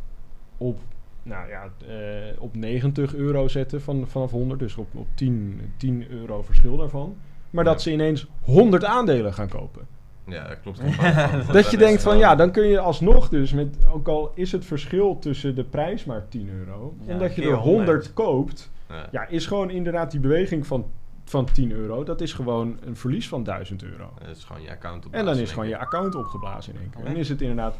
op, 0.56 0.78
nou 1.22 1.48
ja, 1.48 1.68
eh, 1.88 2.42
op 2.42 2.56
90 2.56 3.14
euro 3.14 3.48
zetten 3.48 3.82
van, 3.82 4.08
vanaf 4.08 4.30
100. 4.30 4.60
Dus 4.60 4.76
op, 4.76 4.88
op 4.94 5.06
10, 5.14 5.60
10 5.76 6.10
euro 6.10 6.42
verschil 6.42 6.76
daarvan. 6.76 7.16
Maar 7.50 7.64
Ja. 7.64 7.70
dat 7.70 7.82
ze 7.82 7.92
ineens 7.92 8.26
100 8.40 8.84
aandelen 8.84 9.34
gaan 9.34 9.48
kopen. 9.48 9.86
Ja, 10.26 10.48
dat 10.48 10.60
klopt. 10.62 10.80
Dat 11.52 11.70
je 11.70 11.76
denkt 11.76 12.02
van 12.02 12.18
ja, 12.18 12.34
dan 12.34 12.50
kun 12.50 12.66
je 12.66 12.78
alsnog 12.78 13.28
dus 13.28 13.52
met, 13.52 13.76
ook 13.92 14.08
al 14.08 14.32
is 14.34 14.52
het 14.52 14.64
verschil 14.64 15.18
tussen 15.18 15.54
de 15.54 15.64
prijs 15.64 16.04
maar 16.04 16.28
10 16.28 16.48
euro, 16.58 16.94
Ja, 17.06 17.12
en 17.12 17.18
dat 17.18 17.34
je 17.34 17.42
er 17.42 17.48
100 17.52 17.62
100 17.86 18.12
koopt, 18.12 18.70
Ja. 18.88 19.08
ja, 19.10 19.26
is 19.28 19.46
gewoon 19.46 19.70
inderdaad 19.70 20.10
die 20.10 20.20
beweging 20.20 20.66
van, 20.66 20.86
van 21.24 21.44
10 21.52 21.72
euro, 21.72 22.04
dat 22.04 22.20
is 22.20 22.32
gewoon 22.32 22.78
een 22.84 22.96
verlies 22.96 23.28
van 23.28 23.42
1000 23.44 23.82
euro. 23.82 24.10
Dat 24.26 24.36
is 24.36 24.44
gewoon 24.44 24.62
je 24.62 24.70
account 24.70 25.06
En 25.10 25.24
dan 25.24 25.36
is 25.36 25.50
gewoon 25.52 25.68
je 25.68 25.78
account 25.78 26.14
opgeblazen 26.14 26.74
in 26.74 26.80
één 26.80 26.90
keer. 26.90 27.04
En 27.04 27.16
is 27.16 27.28
het 27.28 27.40
inderdaad, 27.40 27.76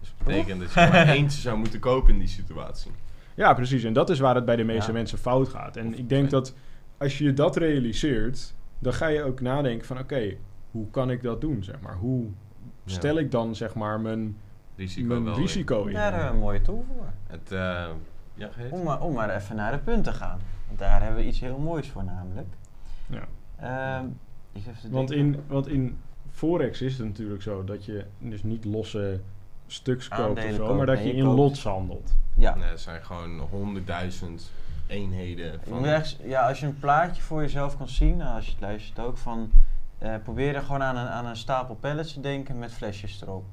Dus 0.00 0.14
dat 0.18 0.26
betekent 0.26 0.60
dat 0.60 0.72
je 0.72 0.80
maar 0.92 1.08
eentje 1.18 1.40
zou 1.40 1.56
moeten 1.58 1.80
kopen 1.80 2.12
in 2.12 2.18
die 2.18 2.28
situatie. 2.28 2.90
ja 3.34 3.54
precies, 3.54 3.84
en 3.84 3.92
dat 3.92 4.10
is 4.10 4.18
waar 4.18 4.34
het 4.34 4.44
bij 4.44 4.56
de 4.56 4.64
meeste 4.64 4.90
Ja. 4.90 4.96
mensen 4.96 5.18
fout 5.18 5.48
gaat. 5.48 5.76
En 5.76 5.86
Of 5.88 5.94
ik 5.94 6.08
denk 6.08 6.30
dat 6.30 6.54
als 6.98 7.18
je 7.18 7.32
dat 7.32 7.56
realiseert, 7.56 8.54
dan 8.84 8.92
ga 8.94 9.06
je 9.06 9.22
ook 9.22 9.40
nadenken 9.40 9.86
van 9.86 9.98
oké, 9.98 10.36
hoe 10.70 10.90
kan 10.90 11.10
ik 11.10 11.22
dat 11.22 11.40
doen, 11.40 11.62
zeg 11.64 11.80
maar. 11.80 11.94
Hoe 11.96 12.24
Ja. 12.84 12.92
stel 12.92 13.18
ik 13.18 13.30
dan 13.30 13.54
zeg 13.54 13.74
maar 13.74 14.00
mijn, 14.00 14.36
Risico 14.76 15.06
mijn 15.08 15.24
wel 15.24 15.34
risico 15.36 15.84
in? 15.84 15.92
Daar 15.94 16.02
hebben 16.12 16.28
we 16.30 16.34
een 16.34 16.40
mooie 16.40 16.62
tool 16.62 16.84
voor. 16.94 17.06
Het, 17.26 17.52
eh, 17.52 17.86
ja. 18.34 18.50
Om 18.70 18.82
maar, 18.82 19.00
om 19.00 19.12
maar 19.14 19.34
even 19.36 19.56
naar 19.56 19.72
de 19.72 19.78
punten 19.78 20.12
te 20.12 20.18
gaan. 20.18 20.38
Want 20.66 20.78
daar 20.78 21.02
hebben 21.02 21.20
we 21.20 21.26
iets 21.26 21.40
heel 21.40 21.58
moois 21.58 21.88
voor 21.90 22.04
namelijk. 22.04 22.46
Ja. 23.06 23.24
Ehm, 23.58 24.04
Want 24.90 25.10
in, 25.10 25.42
want 25.46 25.68
in 25.68 25.96
Forex 26.30 26.80
is 26.80 26.98
het 26.98 27.06
natuurlijk 27.06 27.42
zo 27.42 27.64
dat 27.64 27.84
je 27.84 28.04
dus 28.18 28.42
niet 28.42 28.64
losse 28.64 29.20
stuks 29.66 30.08
koopt 30.08 30.44
of 30.44 30.52
zo, 30.54 30.74
maar 30.74 30.86
dat 30.86 30.98
je 30.98 31.04
je 31.06 31.12
in 31.12 31.24
koopt- 31.24 31.36
lots 31.38 31.64
handelt. 31.64 32.16
Ja. 32.36 32.54
Nee, 32.54 32.68
het 32.68 32.80
zijn 32.80 33.04
gewoon 33.04 33.38
honderdduizend 33.38 34.50
eenheden 34.86 35.52
Je 35.52 35.58
van... 35.68 35.78
moet 35.78 36.16
ja, 36.24 36.48
als 36.48 36.60
je 36.60 36.66
een 36.66 36.78
plaatje 36.78 37.22
voor 37.22 37.40
jezelf 37.40 37.76
kan 37.76 37.88
zien, 37.88 38.16
nou, 38.16 38.34
als 38.36 38.44
je 38.44 38.50
het 38.50 38.60
luistert 38.60 38.98
ook, 38.98 39.16
van 39.18 39.50
eh, 39.98 40.14
probeer 40.22 40.54
er 40.54 40.62
gewoon 40.62 40.82
aan 40.82 40.96
een, 40.96 41.08
aan 41.08 41.26
een 41.26 41.36
stapel 41.36 41.74
pallets 41.74 42.12
te 42.12 42.20
denken 42.20 42.58
met 42.58 42.72
flesjes 42.72 43.22
erop. 43.22 43.44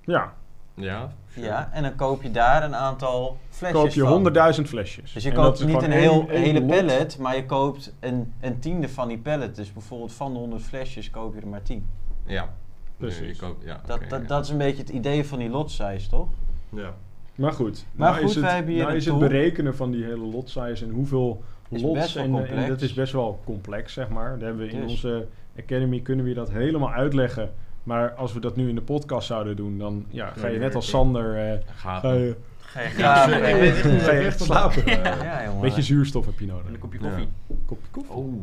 Ja, 0.00 0.32
Ja? 0.74 1.12
Ja, 1.34 1.68
en 1.72 1.82
dan 1.82 1.94
koop 1.94 2.22
je 2.22 2.30
daar 2.30 2.62
een 2.64 2.74
aantal 2.74 3.38
flesjes 3.50 3.80
koop 3.80 3.90
je 3.90 4.32
van. 4.34 4.54
100.000 4.64 4.68
flesjes. 4.68 5.12
Dus 5.12 5.22
je 5.22 5.28
En 5.30 5.34
koopt 5.36 5.64
niet 5.64 5.82
een 5.82 5.90
heel, 5.90 6.28
hele 6.28 6.60
lot. 6.60 6.68
pallet, 6.68 7.18
maar 7.18 7.36
je 7.36 7.46
koopt 7.46 7.94
een, 8.00 8.32
een 8.40 8.58
tiende 8.58 8.88
van 8.88 9.08
die 9.08 9.18
pallet. 9.18 9.56
Dus 9.56 9.72
bijvoorbeeld 9.72 10.12
van 10.12 10.32
de 10.32 10.38
100 10.38 10.62
flesjes 10.62 11.10
koop 11.10 11.34
je 11.34 11.40
er 11.40 11.46
maar 11.48 11.62
10. 11.62 11.86
Ja. 12.26 12.48
Precies. 12.96 13.20
Nee, 13.20 13.28
je 13.28 13.36
koopt- 13.36 13.64
ja, 13.64 13.80
Dat, 13.86 13.96
oké, 13.96 14.08
dat, 14.08 14.20
ja. 14.20 14.26
dat 14.26 14.44
is 14.44 14.50
een 14.50 14.58
beetje 14.58 14.82
het 14.82 14.88
idee 14.90 15.24
van 15.26 15.38
die 15.38 15.48
lot 15.50 15.70
size, 15.70 16.08
toch? 16.08 16.28
Ja. 16.68 16.94
Maar 17.34 17.52
goed, 17.52 17.86
Maar 17.92 18.10
nou 18.10 18.20
goed, 18.20 18.28
is 18.28 18.34
het, 18.34 18.44
wij 18.44 18.54
hebben 18.54 18.74
hier 18.74 18.82
nou 18.82 18.96
is 18.96 19.06
het 19.06 19.18
berekenen 19.18 19.76
van 19.76 19.90
die 19.90 20.04
hele 20.04 20.24
lot 20.24 20.50
size 20.50 20.84
en 20.84 20.90
hoeveel 20.90 21.42
Is 21.68 21.82
lots 21.82 22.16
en, 22.16 22.24
en 22.24 22.30
complex. 22.30 22.68
dat 22.68 22.80
is 22.80 22.94
best 22.94 23.12
wel 23.12 23.40
complex, 23.44 23.92
zeg 23.92 24.08
maar. 24.08 24.38
Daar 24.38 24.48
hebben 24.48 24.66
we 24.66 24.72
in 24.72 24.80
Dus. 24.80 24.90
onze 24.90 25.26
academy 25.58 26.00
kunnen 26.00 26.24
we 26.24 26.30
je 26.30 26.36
dat 26.36 26.50
helemaal 26.50 26.92
uitleggen. 26.92 27.52
Maar 27.82 28.12
als 28.14 28.32
we 28.32 28.40
dat 28.40 28.56
nu 28.56 28.68
in 28.68 28.74
de 28.74 28.80
podcast 28.82 29.26
zouden 29.26 29.56
doen, 29.56 29.78
dan 29.78 30.04
ja, 30.08 30.32
ga 30.36 30.46
je 30.46 30.58
net 30.58 30.74
als 30.74 30.88
Sander 30.88 31.36
eh, 31.36 31.58
Gaat 31.74 32.00
ga 32.00 32.12
je, 32.12 32.36
Ga 32.74 32.80
je 32.80 32.88
Ja, 32.88 32.92
graven. 33.14 33.48
ik 33.48 33.54
weet 33.54 33.82
het. 33.82 34.02
ga 34.02 34.12
je 34.12 34.26
echt 34.26 34.40
slapen. 34.40 34.86
Ja, 34.86 35.44
jongen. 35.44 35.60
Beetje 35.60 35.82
zuurstof 35.82 36.26
heb 36.26 36.38
je 36.38 36.46
nodig. 36.46 36.66
En 36.66 36.72
een 36.74 36.78
kopje 36.78 36.98
Ja. 37.02 37.08
koffie. 37.08 37.28
kopje 37.66 37.88
koffie. 37.90 38.12
Oh. 38.14 38.34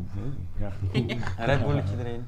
Ja. 0.60 0.72
Een 0.94 1.22
Red 1.38 1.66
Bulletje 1.66 1.94
erin. 2.00 2.26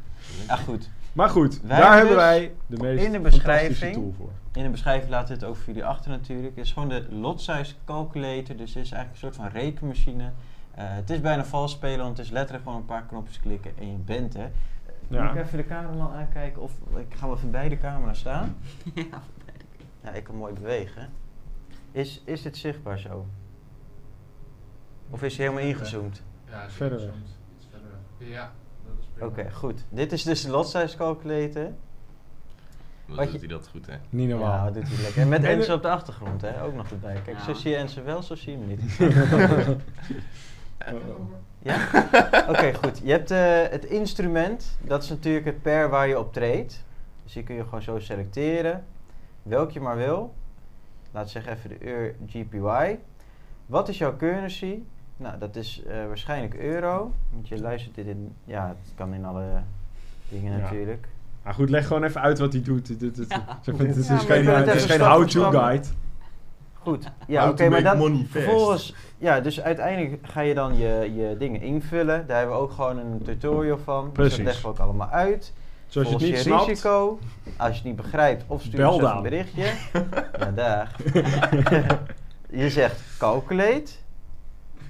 Ah, 0.47 0.59
goed. 0.59 0.89
Maar 1.13 1.29
goed, 1.29 1.61
Wij 1.61 1.79
daar 1.79 1.97
hebben 1.97 2.29
hebben 2.29 2.55
dus 2.67 2.79
wij 2.79 2.87
de 2.89 2.93
meest 2.95 3.05
in 3.05 3.11
de 3.11 3.19
beschrijving- 3.19 3.93
tool 3.93 4.13
voor. 4.17 4.29
In 4.53 4.63
de 4.63 4.69
beschrijving 4.69 5.09
laat 5.11 5.27
dit 5.27 5.43
ook 5.43 5.55
voor 5.55 5.65
jullie 5.65 5.85
achter 5.85 6.11
natuurlijk. 6.11 6.55
Het 6.55 6.65
is 6.65 6.71
gewoon 6.71 6.89
de 6.89 7.05
lot 7.09 7.41
size 7.41 7.73
calculator. 7.85 8.55
Dus 8.55 8.73
het 8.73 8.83
is 8.85 8.91
eigenlijk 8.91 9.11
een 9.11 9.17
soort 9.17 9.35
van 9.35 9.47
rekenmachine. 9.47 10.23
Eh, 10.75 10.83
het 10.87 11.09
is 11.09 11.21
bijna 11.21 11.45
vals 11.45 11.71
spelen, 11.71 11.97
want 12.05 12.17
het 12.17 12.25
is 12.25 12.31
letterlijk 12.31 12.63
gewoon 12.63 12.79
een 12.79 12.85
paar 12.85 13.03
knopjes 13.07 13.39
klikken 13.39 13.71
en 13.79 13.91
je 13.91 13.97
bent 13.97 14.35
er. 14.35 14.51
Ja. 15.07 15.23
Moet 15.23 15.35
ik 15.35 15.43
even 15.45 15.57
de 15.57 15.65
cameraman 15.65 16.11
aankijken 16.13 16.61
of 16.61 16.71
ik 16.95 17.15
ga 17.17 17.25
wel 17.27 17.35
even 17.35 17.51
bij 17.51 17.69
de 17.69 17.77
camera 17.77 18.13
staan. 18.13 18.55
Ja, 20.03 20.11
ik 20.11 20.23
kan 20.23 20.35
mooi 20.35 20.53
bewegen. 20.53 21.09
Is, 21.93 22.21
is 22.25 22.41
dit 22.41 22.57
zichtbaar 22.57 22.99
zo? 22.99 23.25
Of 25.09 25.23
is 25.23 25.37
hij 25.37 25.45
helemaal 25.47 25.67
ingezoomd? 25.69 26.23
Ja, 26.49 26.63
is 26.63 26.73
Verder 26.73 26.99
iets 26.99 27.67
verder. 27.71 27.89
Ja, 28.17 28.51
dat 28.85 28.93
is 28.99 29.05
prima. 29.13 29.27
Oké, 29.29 29.51
goed. 29.51 29.85
Dit 29.89 30.11
is 30.11 30.23
dus 30.23 30.41
de 30.41 30.49
lot 30.49 30.67
size 30.69 30.97
calculator. 30.97 31.63
Wat 33.05 33.15
Wat 33.17 33.25
doet 33.25 33.33
je- 33.33 33.39
hij 33.39 33.47
dat 33.47 33.67
goed, 33.67 33.85
hè? 33.85 33.95
Niet 34.09 34.29
Ja, 34.29 34.35
normaal. 34.35 34.65
dat 34.65 34.73
doet 34.73 34.87
hij 34.87 35.01
lekker. 35.01 35.21
En 35.21 35.27
met 35.29 35.43
Enzo 35.53 35.73
op 35.73 35.81
de 35.81 35.89
achtergrond, 35.89 36.41
hè? 36.41 36.63
Ook 36.63 36.73
nog 36.75 36.89
erbij. 36.91 37.21
Kijk, 37.25 37.37
Ja. 37.37 37.43
zo 37.43 37.53
zie 37.53 37.71
je 37.71 37.77
Enzo 37.77 38.03
wel, 38.03 38.21
zo 38.23 38.35
zie 38.35 38.51
je 38.51 38.57
hem 38.57 38.67
niet. 38.67 38.97
Ja? 41.59 41.87
Oké, 42.49 42.73
goed. 42.73 43.01
Je 43.03 43.11
hebt 43.11 43.31
eh, 43.31 43.61
het 43.71 43.85
instrument, 43.85 44.77
dat 44.81 45.03
is 45.03 45.09
natuurlijk 45.09 45.45
het 45.45 45.61
per 45.61 45.89
waar 45.89 46.07
je 46.07 46.19
op 46.19 46.33
treedt. 46.33 46.85
Dus 47.23 47.33
die 47.33 47.43
kun 47.43 47.55
je 47.55 47.63
gewoon 47.63 47.81
zo 47.81 47.99
selecteren, 47.99 48.85
welk 49.43 49.71
je 49.71 49.79
maar 49.79 49.95
wil. 49.97 50.33
Laat 51.13 51.29
zeggen 51.29 51.53
even 51.53 51.69
de 51.69 51.77
EUR 51.87 52.15
GPY. 52.27 52.97
Wat 53.65 53.89
is 53.89 53.97
jouw 53.97 54.15
currency? 54.17 54.79
Nou, 55.17 55.37
dat 55.39 55.55
is 55.55 55.83
eh, 55.87 55.95
waarschijnlijk 56.07 56.53
euro. 56.53 57.11
Want 57.33 57.47
je 57.47 57.61
luistert 57.61 57.95
dit 57.95 58.05
in, 58.05 58.35
ja, 58.45 58.67
het 58.67 58.93
kan 58.95 59.13
in 59.13 59.25
alle 59.25 59.45
dingen 60.29 60.51
Ja. 60.53 60.57
natuurlijk. 60.59 61.07
Maar 61.43 61.53
goed, 61.53 61.69
leg 61.69 61.87
gewoon 61.87 62.03
even 62.03 62.21
uit 62.21 62.39
wat 62.39 62.53
hij 62.53 62.61
doet. 62.61 62.87
Het, 62.87 63.01
het, 63.01 63.17
het, 63.17 63.29
Ja. 63.29 63.59
zeg 63.61 63.75
maar, 63.77 63.87
het 63.87 63.95
is 63.95 64.07
Ja, 64.07 64.17
geen, 64.17 64.47
even 64.69 64.79
geen 64.79 65.01
how-to 65.01 65.49
guide. 65.51 65.87
Goed, 66.73 67.11
ja, 67.27 67.49
oké, 67.49 67.69
maar 67.69 67.83
dan 67.83 68.25
vervolgens, 68.29 68.95
ja, 69.17 69.39
dus 69.41 69.61
uiteindelijk 69.61 70.27
ga 70.27 70.41
je 70.41 70.53
dan 70.53 70.77
je, 70.77 71.11
je 71.15 71.35
dingen 71.39 71.61
invullen. 71.61 72.27
Daar 72.27 72.37
hebben 72.37 72.55
we 72.55 72.61
ook 72.61 72.71
gewoon 72.71 72.97
een 72.97 73.21
tutorial 73.23 73.77
van. 73.77 74.09
Dus 74.13 74.29
dat 74.35 74.45
leggen 74.45 74.63
we 74.63 74.67
ook 74.69 74.79
allemaal 74.79 75.09
uit. 75.09 75.53
Zoals 75.93 76.07
je 76.07 76.13
het 76.13 76.23
niet 76.23 76.35
je 76.35 76.41
snapt, 76.41 76.67
risico. 76.67 77.19
Als 77.57 77.69
je 77.69 77.75
het 77.75 77.83
niet 77.83 77.95
begrijpt, 77.95 78.43
of 78.47 78.61
stuur 78.61 78.87
ons 78.87 79.03
een 79.03 79.21
berichtje. 79.21 79.63
ja, 80.39 80.51
daar. 80.51 80.95
je 82.63 82.69
zegt 82.69 83.17
calculate. 83.17 83.91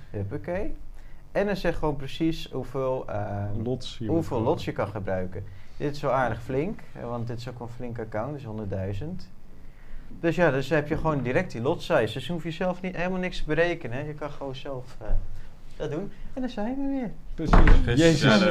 Huppakee. 0.09 0.75
En 1.31 1.45
dan 1.45 1.55
zeg 1.55 1.77
gewoon 1.77 1.95
precies 1.95 2.49
hoeveel, 2.51 3.05
eh, 3.07 3.43
lots 3.63 3.97
hier 3.97 4.09
hoeveel 4.09 4.41
lots 4.41 4.65
je 4.65 4.71
kan 4.71 4.87
gebruiken. 4.87 5.43
Dit 5.77 5.95
is 5.95 6.01
wel 6.01 6.11
aardig 6.11 6.41
flink, 6.41 6.79
want 7.01 7.27
dit 7.27 7.37
is 7.37 7.49
ook 7.49 7.59
een 7.59 7.67
flink 7.67 7.99
account, 7.99 8.33
dus 8.33 8.43
100.000. 8.43 9.29
Dus 10.19 10.35
ja, 10.35 10.51
dus 10.51 10.69
heb 10.69 10.87
je 10.87 10.97
gewoon 10.97 11.21
direct 11.21 11.51
die 11.51 11.61
lot 11.61 11.81
size. 11.81 12.13
Dus 12.13 12.27
je 12.27 12.33
hoef 12.33 12.43
je 12.43 12.51
zelf 12.51 12.81
niet, 12.81 12.95
helemaal 12.95 13.19
niks 13.19 13.37
te 13.37 13.43
berekenen. 13.45 13.97
hè. 13.97 14.03
Je 14.03 14.13
kan 14.13 14.31
gewoon 14.31 14.55
zelf 14.55 14.97
eh, 15.01 15.07
dat 15.77 15.91
doen. 15.91 16.11
En 16.33 16.41
dan 16.41 16.49
zijn 16.49 16.75
we 16.75 16.87
weer. 16.87 17.11
Precies. 17.33 17.99
Jezus. 18.01 18.41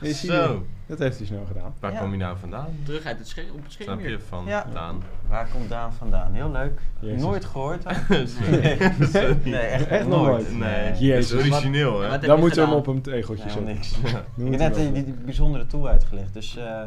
Is 0.00 0.22
hij 0.22 0.36
Zo. 0.36 0.66
Dat 0.86 0.98
heeft 0.98 1.16
hij 1.18 1.26
snel 1.26 1.44
gedaan. 1.46 1.74
Waar 1.80 1.92
Ja. 1.92 1.98
kom 1.98 2.10
je 2.10 2.16
nou 2.16 2.36
vandaan? 2.38 2.66
Terug 2.84 3.04
uit 3.04 3.18
het 3.18 3.28
scherm, 3.28 3.46
op 3.54 3.62
het 3.62 3.72
scherm 3.72 3.88
Snap 4.00 4.08
je 4.10 4.18
van 4.20 4.44
Ja. 4.46 4.66
Daan? 4.72 5.02
Waar 5.28 5.48
komt 5.52 5.68
Daan 5.68 5.92
vandaan? 5.92 6.32
Heel 6.32 6.50
leuk. 6.50 6.80
Jezus. 7.00 7.20
Nooit 7.22 7.44
gehoord. 7.44 7.82
Nee, 9.44 9.58
echt, 9.58 9.86
Echt 9.86 10.06
nooit? 10.06 10.56
Nee, 10.58 10.92
Jezus. 10.98 11.30
dat 11.30 11.40
is 11.40 11.50
origineel, 11.52 12.00
hè? 12.00 12.18
Dan 12.18 12.34
je 12.34 12.40
moeten 12.40 12.62
we 12.62 12.68
hem 12.68 12.78
op 12.78 12.86
een 12.86 13.00
tegeltje 13.00 13.42
zetten. 13.50 13.64
niks. 13.64 13.96
Ja. 14.04 14.44
Ik 14.44 14.50
heb 14.50 14.76
net 14.76 14.94
die, 14.94 15.14
bijzondere 15.24 15.66
tool 15.66 15.88
uitgelegd. 15.88 16.32
Dus 16.34 16.56
eh, 16.56 16.82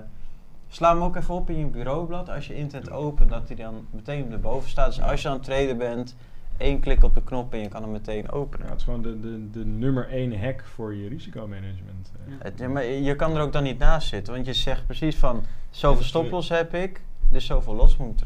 sla 0.67 0.93
hem 0.93 1.01
ook 1.03 1.15
even 1.15 1.33
op 1.35 1.49
in 1.49 1.57
je 1.59 1.65
bureaublad. 1.65 2.29
Als 2.29 2.47
je 2.47 2.55
internet 2.55 2.91
opent, 2.91 3.29
dat 3.29 3.47
hij 3.47 3.55
dan 3.55 3.87
meteen 3.91 4.31
erboven 4.31 4.69
staat. 4.69 4.85
Dus 4.95 5.01
als 5.01 5.21
je 5.21 5.27
aan 5.27 5.33
het 5.33 5.43
traden 5.43 5.77
bent, 5.77 6.15
één 6.59 6.79
klik 6.79 7.03
op 7.03 7.13
de 7.13 7.23
knop 7.23 7.53
en 7.53 7.59
je 7.59 7.67
kan 7.67 7.81
hem 7.81 7.91
meteen 7.91 8.31
openen. 8.31 8.65
Ja, 8.65 8.71
het 8.71 8.79
is 8.79 8.85
gewoon 8.85 9.01
de, 9.01 9.19
de, 9.19 9.49
de 9.49 9.65
nummer 9.65 10.07
één 10.09 10.39
hack 10.41 10.63
voor 10.65 10.95
je 10.95 11.07
risicomanagement. 11.07 12.11
eh. 12.25 12.31
Ja. 12.31 12.37
Het- 12.43 12.59
ja, 12.59 12.67
maar 12.67 12.83
je 12.85 13.15
kan 13.15 13.35
er 13.35 13.41
ook 13.41 13.53
dan 13.53 13.63
niet 13.63 13.77
naast 13.79 14.07
zitten, 14.07 14.33
want 14.33 14.45
je 14.45 14.53
zegt 14.53 14.85
precies 14.85 15.15
van 15.15 15.43
zoveel 15.69 16.03
stoploss 16.03 16.49
heb 16.49 16.73
ik, 16.73 17.01
dus 17.29 17.45
zoveel 17.45 17.75
los 17.75 17.97
moet. 17.97 18.23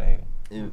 In- 0.49 0.71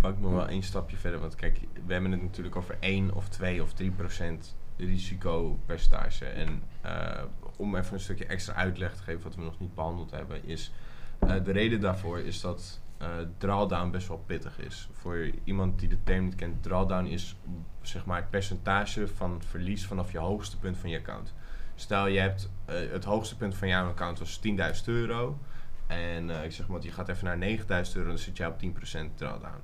Wou 0.00 0.14
ik 0.14 0.20
nog 0.20 0.30
wel 0.32 0.48
één 0.48 0.62
stapje 0.62 0.96
verder, 0.96 1.20
want 1.20 1.34
kijk, 1.34 1.60
we 1.86 1.92
hebben 1.92 2.10
het 2.12 2.22
natuurlijk 2.22 2.56
over 2.56 2.76
1 2.80 3.14
of 3.14 3.28
2 3.28 3.62
of 3.62 3.72
3 3.72 3.90
procent 3.90 4.54
risicopercentage. 4.76 6.24
En 6.24 6.62
eh, 6.80 7.22
om 7.56 7.76
even 7.76 7.94
een 7.94 8.00
stukje 8.00 8.26
extra 8.26 8.54
uitleg 8.54 8.96
te 8.96 9.02
geven 9.02 9.22
wat 9.22 9.34
we 9.34 9.42
nog 9.42 9.58
niet 9.58 9.74
behandeld 9.74 10.10
hebben, 10.10 10.44
is 10.44 10.72
eh, 11.18 11.34
de 11.44 11.52
reden 11.52 11.80
daarvoor 11.80 12.18
is 12.18 12.40
dat 12.40 12.80
eh 12.98 13.08
drawdown 13.38 13.90
best 13.90 14.08
wel 14.08 14.22
pittig 14.26 14.58
is. 14.58 14.88
Voor 14.92 15.30
iemand 15.44 15.78
die 15.78 15.88
de 15.88 16.02
term 16.04 16.24
niet 16.24 16.34
kent, 16.34 16.62
drawdown 16.62 17.06
is 17.06 17.36
zeg 17.82 18.04
maar 18.04 18.20
het 18.20 18.30
percentage 18.30 19.08
van 19.08 19.42
verlies 19.46 19.86
vanaf 19.86 20.12
je 20.12 20.18
hoogste 20.18 20.58
punt 20.58 20.76
van 20.76 20.90
je 20.90 20.98
account. 20.98 21.34
Stel 21.74 22.06
je 22.06 22.18
hebt 22.18 22.50
eh, 22.64 22.74
het 22.90 23.04
hoogste 23.04 23.36
punt 23.36 23.54
van 23.54 23.68
jouw 23.68 23.88
account 23.88 24.18
was 24.18 24.40
10.000 24.78 24.84
euro. 24.84 25.38
En 25.86 26.30
eh, 26.30 26.44
ik 26.44 26.52
zeg 26.52 26.68
maar, 26.68 26.82
je 26.82 26.90
gaat 26.90 27.08
even 27.08 27.24
naar 27.24 27.38
9000 27.38 27.96
euro, 27.96 28.08
dan 28.08 28.18
zit 28.18 28.36
je 28.36 28.46
op 28.46 28.60
10% 28.60 29.14
drawdown. 29.14 29.60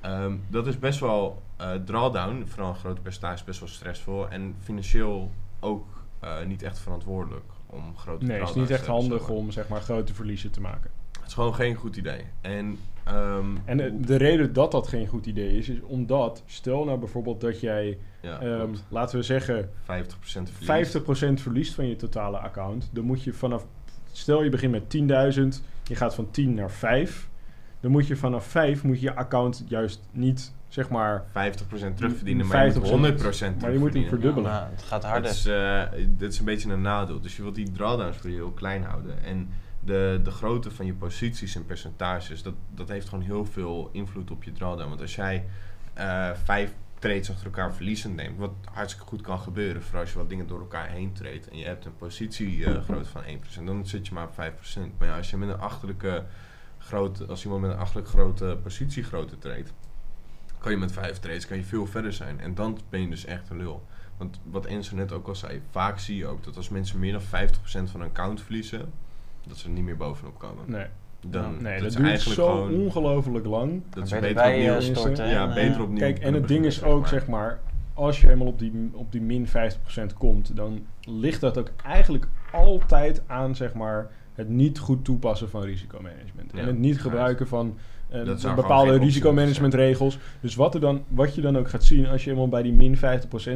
Ehm, 0.00 0.36
dat 0.48 0.66
is 0.66 0.78
best 0.78 1.00
wel, 1.00 1.42
drawdown, 1.84 2.44
vooral 2.46 2.68
een 2.68 2.76
groot 2.76 3.02
percentage, 3.02 3.44
best 3.44 3.60
wel 3.60 3.68
stressvol. 3.68 4.28
En 4.28 4.56
financieel 4.60 5.30
ook 5.60 5.86
niet 6.46 6.62
echt 6.62 6.78
verantwoordelijk 6.78 7.44
om 7.66 7.96
grote 7.96 8.24
Nee, 8.24 8.38
het 8.38 8.48
is 8.48 8.54
drawdowns 8.54 8.54
niet 8.54 8.66
te 8.66 8.74
echt 8.74 8.86
handig 8.86 9.28
om 9.28 9.50
zeg 9.50 9.68
maar 9.68 9.80
grote 9.80 10.14
verliezen 10.14 10.50
te 10.50 10.60
maken. 10.60 10.90
Het 11.20 11.28
is 11.28 11.34
gewoon 11.34 11.54
geen 11.54 11.74
goed 11.74 11.96
idee. 11.96 12.24
En, 12.40 12.78
ehm, 13.04 13.44
En 13.64 14.02
de 14.02 14.16
reden 14.16 14.52
dat 14.52 14.70
dat 14.72 14.88
geen 14.88 15.06
goed 15.06 15.26
idee 15.26 15.56
is, 15.58 15.68
is 15.68 15.80
omdat, 15.82 16.42
stel 16.46 16.84
nou 16.84 16.98
bijvoorbeeld 16.98 17.40
dat 17.40 17.60
jij, 17.60 17.98
ja, 18.20 18.40
ehm, 18.40 18.70
laten 18.88 19.18
we 19.18 19.24
zeggen, 19.24 19.70
50% 19.82 20.50
verlies. 20.50 20.66
50% 20.66 21.40
verliest 21.40 21.74
van 21.74 21.86
je 21.88 21.96
totale 21.96 22.38
account, 22.38 22.88
dan 22.92 23.04
moet 23.04 23.22
je 23.22 23.32
vanaf, 23.32 23.66
stel 24.12 24.42
je 24.42 24.50
begint 24.50 24.72
met 24.72 24.90
10.000, 24.90 25.62
je 25.84 25.94
gaat 25.94 26.14
van 26.14 26.30
10 26.30 26.54
naar 26.54 26.70
5, 26.70 27.28
dan 27.80 27.90
moet 27.90 28.06
je 28.06 28.16
vanaf 28.16 28.44
5 28.46 28.82
moet 28.84 29.00
je 29.00 29.06
je 29.06 29.14
account 29.14 29.64
juist 29.68 30.00
niet, 30.12 30.52
zeg 30.68 30.88
maar, 30.88 31.24
50% 31.32 31.96
terugverdienen, 31.96 32.46
maar 32.46 32.64
je 32.66 32.72
50%, 32.72 32.74
moet 32.74 32.90
100% 32.90 33.60
maar 33.60 33.72
je 33.72 33.78
moet 33.78 33.94
hem 33.94 34.02
terugverdienen. 34.04 34.08
verdubbelen. 34.08 34.50
Nou, 34.50 34.70
het 34.70 34.82
gaat 34.82 35.02
Dat 35.02 35.10
harder. 35.10 35.30
is, 35.30 35.46
eh, 35.46 35.82
dit 36.08 36.32
is 36.32 36.38
een 36.38 36.44
beetje 36.44 36.72
een 36.72 36.80
nadeel. 36.82 37.20
Dus 37.20 37.36
je 37.36 37.42
wilt 37.42 37.54
die 37.54 37.70
drawdowns 37.70 38.16
voor 38.16 38.30
je 38.30 38.36
heel 38.36 38.50
klein 38.50 38.82
houden. 38.82 39.22
En 39.24 39.48
de, 39.80 40.20
de 40.22 40.30
grootte 40.30 40.70
van 40.70 40.86
je 40.86 40.94
posities 40.94 41.54
en 41.54 41.66
percentages, 41.66 42.42
dat, 42.42 42.54
dat 42.74 42.88
heeft 42.88 43.08
gewoon 43.08 43.24
heel 43.24 43.44
veel 43.44 43.88
invloed 43.92 44.30
op 44.30 44.44
je 44.44 44.52
drawdown. 44.52 44.88
Want 44.88 45.00
als 45.00 45.14
jij 45.14 45.44
eh, 45.92 46.30
vijf 46.44 46.74
trades 46.98 47.30
achter 47.30 47.46
elkaar 47.46 47.74
verliezend 47.74 48.16
neemt, 48.16 48.38
wat 48.38 48.52
hartstikke 48.72 49.08
goed 49.08 49.20
kan 49.20 49.38
gebeuren, 49.38 49.82
vooral 49.82 50.00
als 50.00 50.12
je 50.12 50.18
wat 50.18 50.28
dingen 50.28 50.46
door 50.46 50.60
elkaar 50.60 50.88
heen 50.88 51.12
treedt 51.12 51.48
en 51.48 51.58
je 51.58 51.64
hebt 51.64 51.84
een 51.84 51.96
positie 51.96 52.64
eh 52.64 52.82
grootte 52.82 53.10
van 53.10 53.22
1%, 53.62 53.64
dan 53.64 53.86
zit 53.86 54.06
je 54.06 54.14
maar 54.14 54.26
op 54.26 54.32
5%. 54.32 54.36
Maar 54.98 55.08
ja, 55.08 55.16
als 55.16 55.30
je 55.30 55.36
met 55.36 55.48
een 55.48 55.58
achterlijke 55.58 56.24
grote, 56.78 57.26
als 57.26 57.44
iemand 57.44 57.62
met 57.62 57.70
een 57.70 57.78
achterlijk 57.78 58.08
grote 58.08 58.58
positiegrootte 58.62 59.38
treedt, 59.38 59.72
kan 60.58 60.72
je 60.72 60.78
met 60.78 60.92
vijf 60.92 61.18
trades 61.18 61.46
kan 61.46 61.56
je 61.56 61.64
veel 61.64 61.86
verder 61.86 62.12
zijn. 62.12 62.40
En 62.40 62.54
dan 62.54 62.78
ben 62.88 63.00
je 63.00 63.08
dus 63.08 63.24
echt 63.24 63.50
een 63.50 63.56
lul. 63.56 63.86
Want 64.16 64.40
wat 64.44 64.66
Enzo 64.66 64.96
net 64.96 65.12
ook 65.12 65.28
al 65.28 65.34
zei, 65.34 65.62
vaak 65.70 65.98
zie 65.98 66.16
je 66.16 66.26
ook 66.26 66.44
dat 66.44 66.56
als 66.56 66.68
mensen 66.68 66.98
meer 66.98 67.12
dan 67.12 67.48
50% 67.48 67.90
van 67.90 68.00
een 68.00 68.08
account 68.08 68.42
verliezen, 68.42 68.92
dat 69.48 69.56
ze 69.56 69.66
er 69.66 69.72
niet 69.72 69.84
meer 69.84 69.96
bovenop 69.96 70.38
komen. 70.38 70.64
nee, 70.66 70.86
Dan, 71.26 71.62
nee 71.62 71.80
dat 71.80 71.92
duurt 71.92 72.06
eigenlijk 72.08 72.40
zo 72.40 72.46
gewoon, 72.46 72.74
ongelooflijk 72.74 73.46
lang. 73.46 73.82
dat 73.90 74.04
is 74.04 74.10
beter 74.10 74.46
opnieuw. 74.46 74.74
eh, 74.74 74.80
storten 74.80 75.28
ja, 75.28 75.48
en, 75.48 75.54
beter 75.54 75.74
eh, 75.76 75.82
opnieuw. 75.82 75.98
Kijk, 75.98 76.18
en 76.18 76.34
het 76.34 76.48
ding 76.48 76.64
is 76.64 76.82
ook, 76.82 77.06
zeg 77.06 77.26
maar, 77.26 77.60
als 77.94 78.20
je 78.20 78.30
eenmaal 78.30 78.46
op 78.46 78.58
die, 78.58 78.90
op 78.92 79.12
die 79.12 79.20
min 79.20 79.46
50% 79.46 79.50
komt, 80.18 80.56
dan 80.56 80.86
ligt 81.00 81.40
dat 81.40 81.58
ook 81.58 81.70
eigenlijk 81.84 82.26
altijd 82.52 83.22
aan 83.26 83.56
zeg 83.56 83.74
maar, 83.74 84.10
het 84.34 84.48
niet 84.48 84.78
goed 84.78 85.04
toepassen 85.04 85.50
van 85.50 85.62
risicomanagement. 85.62 86.50
Ja, 86.52 86.58
en 86.58 86.66
het 86.66 86.78
niet 86.78 87.00
gebruiken 87.00 87.48
van 87.48 87.76
eh, 88.08 88.36
zou 88.36 88.54
bepaalde 88.54 88.98
risicomanagementregels. 88.98 90.18
Dus 90.40 90.54
wat, 90.54 90.74
er 90.74 90.80
dan, 90.80 91.04
wat 91.08 91.34
je 91.34 91.40
dan 91.40 91.58
ook 91.58 91.68
gaat 91.68 91.84
zien 91.84 92.06
als 92.06 92.24
je 92.24 92.28
helemaal 92.28 92.48
bij 92.50 92.62
die 92.62 92.72
min 92.72 92.96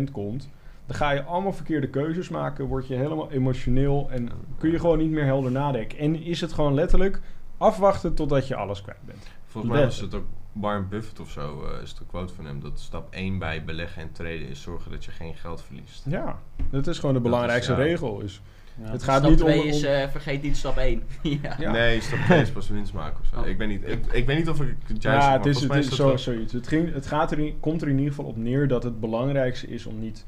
50% 0.08 0.12
komt, 0.12 0.48
dan 0.86 0.96
ga 0.96 1.10
je 1.10 1.22
allemaal 1.22 1.52
verkeerde 1.52 1.88
keuzes 1.88 2.28
maken, 2.28 2.64
word 2.66 2.86
je 2.86 2.94
helemaal 2.94 3.30
emotioneel 3.30 4.06
en 4.10 4.28
kun 4.58 4.70
je 4.70 4.78
gewoon 4.78 4.98
niet 4.98 5.10
meer 5.10 5.24
helder 5.24 5.50
nadenken. 5.50 5.98
En 5.98 6.22
is 6.22 6.40
het 6.40 6.52
gewoon 6.52 6.74
letterlijk 6.74 7.20
afwachten 7.58 8.14
totdat 8.14 8.48
je 8.48 8.54
alles 8.56 8.82
kwijt 8.82 8.98
bent. 9.06 9.26
Volgens 9.46 9.72
mij 9.74 9.84
was 9.84 10.00
Let. 10.00 10.12
het 10.12 10.20
ook 10.20 10.26
Warren 10.52 10.88
Buffett 10.88 11.20
of 11.20 11.30
zo, 11.30 11.64
eh, 11.64 11.82
is 11.82 11.96
een 12.00 12.06
quote 12.06 12.34
van 12.34 12.44
hem, 12.46 12.60
dat 12.60 12.80
stap 12.80 13.06
1 13.14 13.38
bij 13.38 13.64
beleggen 13.64 14.02
en 14.02 14.12
traden 14.12 14.48
is 14.48 14.62
zorgen 14.62 14.90
dat 14.90 15.04
je 15.04 15.10
geen 15.10 15.34
geld 15.34 15.62
verliest. 15.62 16.04
Ja, 16.08 16.38
dat 16.70 16.86
is 16.86 16.98
gewoon 16.98 17.14
de 17.14 17.20
belangrijkste 17.20 17.72
is, 17.72 17.78
ja. 17.78 17.84
regel. 17.84 18.20
Is, 18.20 18.40
Ja. 18.84 18.90
het 18.90 19.02
gaat 19.02 19.18
stap 19.18 19.30
niet 19.30 19.42
om... 19.42 19.46
2 19.48 19.60
om- 19.60 19.66
is, 19.66 19.82
eh, 19.82 20.08
vergeet 20.08 20.42
niet 20.42 20.56
stap 20.56 20.76
1. 20.76 21.02
ja. 21.42 21.56
Ja. 21.58 21.70
Nee, 21.70 22.00
stap 22.00 22.18
2 22.18 22.40
is 22.40 22.50
pas 22.58 22.68
winst 22.68 22.92
maken 22.92 23.20
of 23.20 23.26
zo. 23.26 23.40
Oh. 23.40 23.46
Ik, 23.46 23.58
weet 23.58 23.68
niet, 23.68 23.88
ik, 23.88 24.06
ik 24.12 24.26
weet 24.26 24.36
niet 24.36 24.48
of 24.48 24.60
ik 24.60 24.76
het 24.86 25.02
juist 25.02 25.26
ja, 25.26 25.32
het 25.32 25.46
is, 25.46 25.60
het 25.60 25.74
is 25.74 25.88
zo, 25.94 26.16
zoiets. 26.16 26.52
Het, 26.52 26.68
ging, 26.68 26.92
het 26.94 27.06
gaat 27.06 27.30
er, 27.32 27.38
in- 27.38 27.60
komt 27.60 27.82
er 27.82 27.88
in 27.88 27.96
ieder 27.98 28.14
geval 28.14 28.30
op 28.30 28.36
neer 28.36 28.68
dat 28.68 28.82
het 28.82 29.00
belangrijkste 29.00 29.66
is 29.66 29.86
om 29.86 29.98
niet 29.98 30.24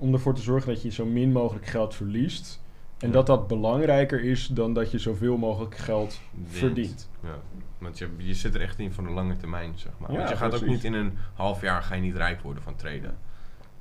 om 0.00 0.12
ervoor 0.12 0.34
te 0.34 0.42
zorgen 0.42 0.72
dat 0.72 0.82
je 0.82 0.90
zo 0.90 1.04
min 1.04 1.32
mogelijk 1.32 1.66
geld 1.66 1.94
verliest. 1.94 2.62
En 2.98 3.06
Ja. 3.08 3.12
dat 3.14 3.26
dat 3.26 3.46
belangrijker 3.46 4.24
is 4.24 4.46
dan 4.46 4.74
dat 4.74 4.90
je 4.90 4.98
zoveel 4.98 5.36
mogelijk 5.36 5.76
geld 5.76 6.20
Wint. 6.34 6.48
verdient. 6.56 7.08
Ja, 7.22 7.38
want 7.78 7.98
je, 7.98 8.08
je 8.16 8.34
zit 8.34 8.54
er 8.54 8.60
echt 8.60 8.78
in 8.78 8.92
voor 8.92 9.04
de 9.04 9.10
lange 9.10 9.36
termijn, 9.36 9.72
zeg 9.78 9.92
maar. 9.98 10.10
Ja, 10.12 10.16
want 10.16 10.28
je 10.28 10.36
gaat 10.36 10.54
ook 10.54 10.66
niet 10.66 10.84
in 10.84 10.92
een 10.92 11.12
half 11.34 11.60
jaar 11.60 11.82
ga 11.82 11.94
je 11.94 12.00
niet 12.00 12.16
rijk 12.16 12.40
worden 12.40 12.62
van 12.62 12.76
traden. 12.76 13.18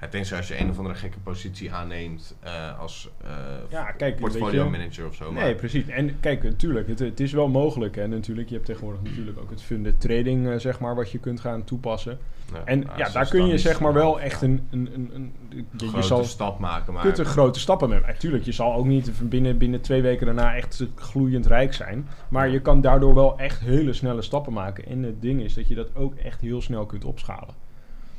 Tenzij 0.08 0.38
als 0.38 0.48
je 0.48 0.60
een 0.60 0.70
of 0.70 0.78
andere 0.78 0.96
gekke 0.96 1.20
positie 1.20 1.74
aanneemt 1.74 2.36
eh, 2.40 2.80
als 2.80 3.10
eh 3.24 3.30
Ja, 3.70 3.92
kijk, 3.92 4.20
portfolio 4.20 4.70
manager 4.70 5.08
of 5.08 5.16
zo. 5.16 5.32
Nee, 5.32 5.56
precies. 5.56 5.88
En 5.88 6.20
kijk, 6.20 6.44
natuurlijk, 6.44 6.88
het, 6.88 7.00
het 7.00 7.20
is 7.20 7.32
wel 7.32 7.48
mogelijk. 7.48 7.98
En 7.98 8.10
natuurlijk, 8.10 8.48
je 8.50 8.54
hebt 8.54 8.66
tegenwoordig 8.66 9.02
natuurlijk 9.04 9.40
ook 9.40 9.50
het 9.50 9.62
funded 9.62 10.02
trading, 10.02 10.50
eh, 10.50 10.58
zeg 10.58 10.80
maar, 10.80 10.96
wat 10.96 11.12
je 11.12 11.18
kunt 11.18 11.40
gaan 11.40 11.64
toepassen. 11.64 12.20
Ja, 12.54 12.62
En 12.66 12.80
nou, 12.80 12.98
ja, 12.98 13.10
daar 13.10 13.28
kun 13.30 13.48
je 13.48 13.58
zeg 13.58 13.80
maar 13.80 13.94
wel 13.94 14.20
echt 14.20 14.42
een... 14.42 14.68
een, 14.70 14.90
een, 14.94 15.12
een 15.14 15.34
je, 15.50 15.64
je 15.78 15.88
grote 15.88 16.08
zal 16.08 16.24
stap 16.24 16.60
maken. 16.60 16.94
Maar 16.94 17.04
kunt 17.04 17.18
er 17.18 17.26
grote 17.26 17.60
stappen 17.60 17.90
mee. 17.90 18.00
Natuurlijk, 18.00 18.44
je 18.44 18.52
zal 18.52 18.74
ook 18.74 18.86
niet 18.86 19.12
binnen, 19.30 19.58
binnen 19.58 19.82
twee 19.82 20.02
weken 20.02 20.26
daarna 20.26 20.56
echt 20.56 20.86
gloeiend 20.96 21.46
rijk 21.46 21.74
zijn. 21.74 22.08
Maar 22.30 22.50
je 22.50 22.60
kan 22.60 22.82
daardoor 22.82 23.14
wel 23.14 23.38
echt 23.38 23.60
hele 23.60 23.94
snelle 23.94 24.22
stappen 24.22 24.54
maken. 24.54 24.86
En 24.86 25.04
het 25.04 25.22
ding 25.22 25.42
is 25.42 25.54
dat 25.54 25.68
je 25.68 25.76
dat 25.76 25.96
ook 25.96 26.16
echt 26.16 26.42
heel 26.42 26.62
snel 26.62 26.86
kunt 26.86 27.06
opschalen. 27.06 27.68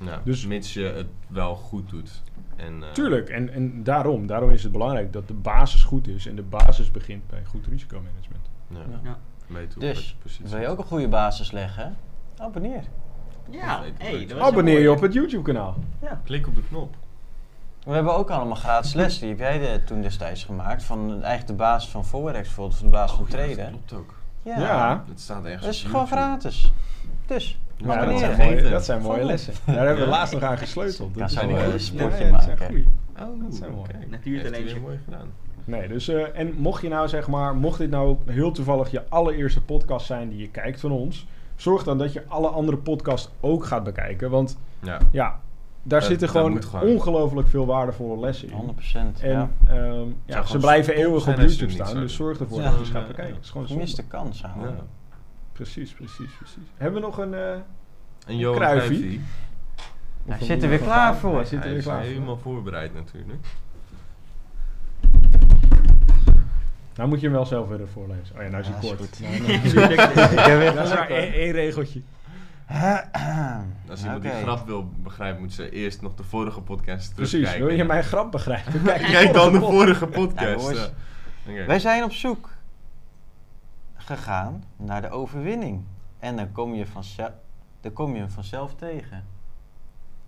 Ja, 0.01 0.21
dus- 0.25 0.47
mits 0.47 0.73
je 0.75 0.83
het 0.85 1.07
wel 1.27 1.55
goed 1.55 1.91
doet. 1.91 2.23
En, 2.57 2.83
eh, 2.83 2.91
Tuurlijk, 2.91 3.29
en, 3.29 3.53
en 3.53 3.83
daarom, 3.83 4.27
daarom 4.27 4.51
is 4.51 4.63
het 4.63 4.73
belangrijk 4.73 5.13
dat 5.13 5.29
de 5.29 5.35
basis 5.35 5.83
goed 5.83 6.09
is. 6.09 6.27
En 6.27 6.37
de 6.37 6.43
basis 6.43 6.91
begint 6.91 7.27
bij 7.27 7.45
goed 7.45 7.67
risicomanagement. 7.67 8.51
Ja, 8.69 8.79
Ja. 9.03 9.19
wat 9.47 9.81
Dus, 9.81 10.17
wil 10.43 10.61
je 10.61 10.69
ook 10.69 10.79
een 10.79 10.85
goede 10.85 11.09
basis 11.09 11.51
leggen? 11.51 11.97
Abonneer. 12.37 12.85
Ja, 13.51 13.83
hey, 13.99 14.27
dat 14.27 14.39
Abonneer 14.39 14.81
je 14.81 14.91
op 14.91 15.01
het 15.01 15.13
YouTube 15.13 15.43
kanaal. 15.43 15.77
Ja. 16.03 16.21
Klik 16.25 16.47
op 16.47 16.55
de 16.55 16.63
knop. 16.69 16.97
We 17.85 17.93
hebben 17.93 18.15
ook 18.15 18.31
allemaal 18.31 18.57
gratis 18.57 18.93
lessen. 18.93 19.21
Die 19.21 19.31
heb 19.31 19.39
jij 19.39 19.59
de, 19.59 19.85
toen 19.85 20.03
destijds 20.03 20.45
gemaakt. 20.45 20.83
Van 20.83 21.11
eigenlijk 21.11 21.47
de 21.47 21.53
basis 21.53 21.91
van 21.91 22.05
Forex 22.05 22.41
bijvoorbeeld. 22.47 22.79
Van 22.79 22.87
de 22.87 22.93
basis 22.93 23.17
van 23.17 23.25
Oh, 23.25 23.31
ja, 23.49 23.57
dat 23.57 23.69
klopt 23.69 23.93
ook. 23.93 24.15
Ja. 24.43 24.59
Ja. 24.59 25.05
Het 25.09 25.21
staat 25.21 25.45
ergens 25.45 25.65
Dat 25.65 25.75
is 25.75 25.83
gewoon 25.83 26.01
YouTube. 26.01 26.21
gratis. 26.21 26.73
Dus, 27.27 27.59
Ja, 27.85 28.05
dat, 28.05 28.19
zijn 28.19 28.37
mooie, 28.37 28.71
dat 28.71 28.85
zijn 28.85 29.03
mooie 29.03 29.25
lessen. 29.25 29.55
Daar 29.67 29.77
hebben 29.77 29.95
we 30.05 30.11
Ja. 30.11 30.17
laatst 30.17 30.33
nog 30.35 30.43
aan 30.43 30.59
gesleuteld. 30.59 31.15
Dat 31.19 31.31
zo, 31.31 31.41
is- 31.41 31.47
eh, 31.47 31.67
ja, 31.67 31.73
een 31.73 31.81
sportje 31.81 32.25
ja, 32.25 32.31
dat 32.31 32.43
zijn 32.43 32.59
maken. 32.59 32.87
Oh, 33.21 33.43
Dat 33.45 33.55
zijn 33.55 33.71
mooi. 33.75 33.89
Natuurtalentje. 34.11 34.73
Weer 34.73 34.83
mooi 34.83 34.99
gedaan. 35.05 35.27
Nee, 35.65 35.89
dus 35.89 36.09
eh, 36.09 36.39
en 36.39 36.55
mocht 36.57 36.83
je 36.83 36.89
nou 36.89 37.09
zeg 37.09 37.29
maar, 37.29 37.55
mocht 37.57 37.79
dit 37.79 37.91
nou 37.91 38.17
heel 38.27 38.51
toevallig 38.53 38.91
je 38.91 39.03
allereerste 39.09 39.61
podcast 39.63 40.07
zijn 40.07 40.29
die 40.29 40.39
je 40.39 40.49
kijkt 40.49 40.81
van 40.81 40.91
ons, 40.91 41.27
zorg 41.57 41.83
dan 41.85 41.99
dat 41.99 42.13
je 42.13 42.23
alle 42.29 42.49
andere 42.49 42.77
podcasts 42.77 43.31
ook 43.41 43.65
gaat 43.65 43.85
bekijken, 43.85 44.31
want 44.31 44.59
Ja. 44.83 44.99
ja, 45.11 45.41
daar 45.83 46.01
Dat- 46.01 46.09
zitten 46.09 46.29
gewoon, 46.29 46.61
ongelooflijk 46.83 47.49
veel 47.49 47.67
waardevolle 47.67 48.21
lessen 48.21 48.49
in. 48.49 48.55
100%. 48.55 49.21
En 49.23 49.31
ja. 49.31 49.51
ehm, 49.69 50.07
ja, 50.25 50.45
ze 50.47 50.59
blijven 50.59 50.95
eeuwig 50.95 51.23
zijn 51.23 51.37
op 51.37 51.43
YouTube 51.43 51.71
staan, 51.73 51.95
dus 51.95 52.15
zorg 52.15 52.41
ervoor 52.41 52.59
Ja. 52.59 52.65
dat 52.65 52.73
je 52.73 52.79
eens 52.81 52.89
gaat 52.91 53.07
bekijken. 53.07 53.35
Het 53.35 53.45
is 53.45 53.51
gewoon 53.51 53.67
Gemiste 53.67 53.97
zonde. 53.97 54.11
kans, 54.11 54.45
ouwe. 54.45 54.73
Precies, 55.61 55.93
precies, 55.93 56.31
precies. 56.39 56.63
Hebben 56.77 57.01
we 57.01 57.07
nog 57.07 57.19
een... 57.19 57.35
eh, 57.35 57.51
En 58.27 58.37
Johan 58.37 58.57
Cruijffie. 58.59 58.89
Cruijffie, 58.99 59.21
Hij 60.27 60.39
of 60.41 60.47
zit 60.47 60.57
een- 60.57 60.63
er 60.63 60.69
weer 60.69 60.79
een- 60.79 60.85
klaar 60.85 61.11
Hij 61.11 61.21
voor. 61.21 61.41
zit 61.45 61.53
er 61.53 61.59
Hij 61.59 61.69
weer 61.69 61.79
is 61.79 61.85
klaar 61.85 62.01
voor. 62.01 62.07
helemaal 62.07 62.37
voorbereid 62.39 62.95
natuurlijk. 62.95 63.47
Nou 66.95 67.09
moet 67.09 67.21
je 67.21 67.27
hem 67.27 67.35
wel 67.37 67.47
zelf 67.47 67.69
weer 67.69 67.89
voorlezen. 67.93 68.37
Oh 68.37 68.43
ja, 68.43 68.49
nou 68.49 68.63
is 68.63 68.69
hij 68.69 68.79
kort. 68.81 68.99
goed. 68.99 69.21
Nou, 69.21 69.41
nou, 69.41 69.53
Ik 70.33 70.39
heb 70.39 70.59
weer 70.59 70.75
dat 70.75 70.85
is 70.87 70.93
maar 70.95 71.09
één, 71.11 71.53
regeltje. 71.53 72.01
Als 73.91 74.03
iemand 74.03 74.23
die 74.23 74.31
grap 74.31 74.67
wil 74.67 74.91
begrijpen, 75.03 75.41
moet 75.41 75.53
ze 75.53 75.71
eerst 75.71 76.03
nog 76.03 76.15
de 76.15 76.23
vorige 76.23 76.61
podcast 76.61 77.15
Precies, 77.15 77.31
terugkijken. 77.33 77.67
wil 77.67 77.77
je 77.77 77.85
mijn 77.85 78.05
grap 78.05 78.31
begrijpen? 78.31 78.83
Kijk, 78.85 79.03
Kijk 79.03 79.33
dan 79.33 79.53
de 79.53 79.59
vorige 79.61 80.07
podcast. 80.07 80.93
Wij 81.67 81.79
zijn 81.79 82.05
op 82.05 82.13
zoek 82.13 82.49
gegaan 84.17 84.65
naar 84.77 85.03
de 85.03 85.11
overwinning. 85.11 85.85
En 86.19 86.37
dan 86.37 86.53
kom 86.53 86.75
je, 86.75 86.87
vanzelf, 86.87 87.31
dan 87.81 87.93
kom 87.93 88.13
je 88.15 88.19
hem 88.21 88.31
vanzelf 88.31 88.75
tegen. 88.75 89.25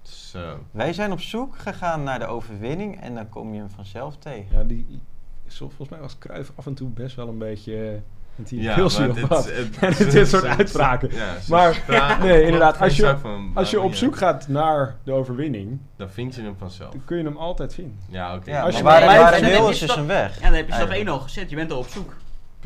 Zo. 0.02 0.58
Wij 0.70 0.92
zijn 0.92 1.12
op 1.12 1.20
zoek 1.20 1.58
gegaan 1.58 2.02
naar 2.02 2.18
de 2.18 2.26
overwinning 2.26 3.00
en 3.00 3.14
dan 3.14 3.28
kom 3.28 3.52
je 3.54 3.58
hem 3.60 3.70
vanzelf 3.70 4.16
tegen. 4.16 4.58
Ja, 4.58 4.64
die, 4.64 5.00
zo- 5.48 5.68
volgens 5.68 5.88
mij 5.88 6.00
was 6.00 6.18
Cruijff 6.18 6.52
af 6.54 6.66
en 6.66 6.74
toe 6.74 6.88
best 6.88 7.16
wel 7.16 7.28
een 7.28 7.38
beetje 7.38 7.72
uh, 7.72 8.62
Ja, 8.62 8.74
dit- 8.74 9.20
wat. 9.28 9.50
het- 9.52 9.96
ze- 9.96 10.06
dit 10.10 10.28
soort 10.28 10.44
uitspraken. 10.58 11.10
Ja, 11.14 11.34
Maar, 11.48 12.18
nee, 12.20 12.42
inderdaad, 12.42 12.80
als 12.80 12.96
je- 12.96 13.16
van 13.18 13.50
Als 13.54 13.70
je 13.70 13.80
op 13.80 13.94
zoek 13.94 14.16
gaat 14.16 14.48
naar 14.48 14.96
de 15.04 15.12
overwinning, 15.12 15.78
Dan 15.96 16.10
vind 16.10 16.34
je 16.34 16.42
hem 16.42 16.56
vanzelf. 16.58 16.90
dan 16.92 17.04
kun 17.04 17.16
je 17.16 17.24
hem 17.24 17.36
altijd 17.36 17.74
vinden. 17.74 17.96
Ja, 18.08 18.34
oké. 18.34 18.50
Ja, 18.50 18.62
Als 18.62 18.70
maar 18.72 18.78
je 19.00 19.06
waar, 19.06 19.06
maar 19.16 19.18
waar 19.30 19.38
blijft- 19.38 19.58
wil 19.58 19.68
is 19.68 19.78
dus 19.78 19.88
stap- 19.90 20.00
een 20.00 20.06
weg. 20.06 20.34
Ja, 20.40 20.46
dan 20.46 20.52
heb 20.56 20.66
je 20.68 20.74
stap. 20.74 20.88
1 20.88 21.08
al 21.08 21.18
gezet. 21.20 21.50
Je 21.50 21.56
bent 21.56 21.72
al 21.72 21.78
op 21.78 21.86
zoek. 21.86 22.14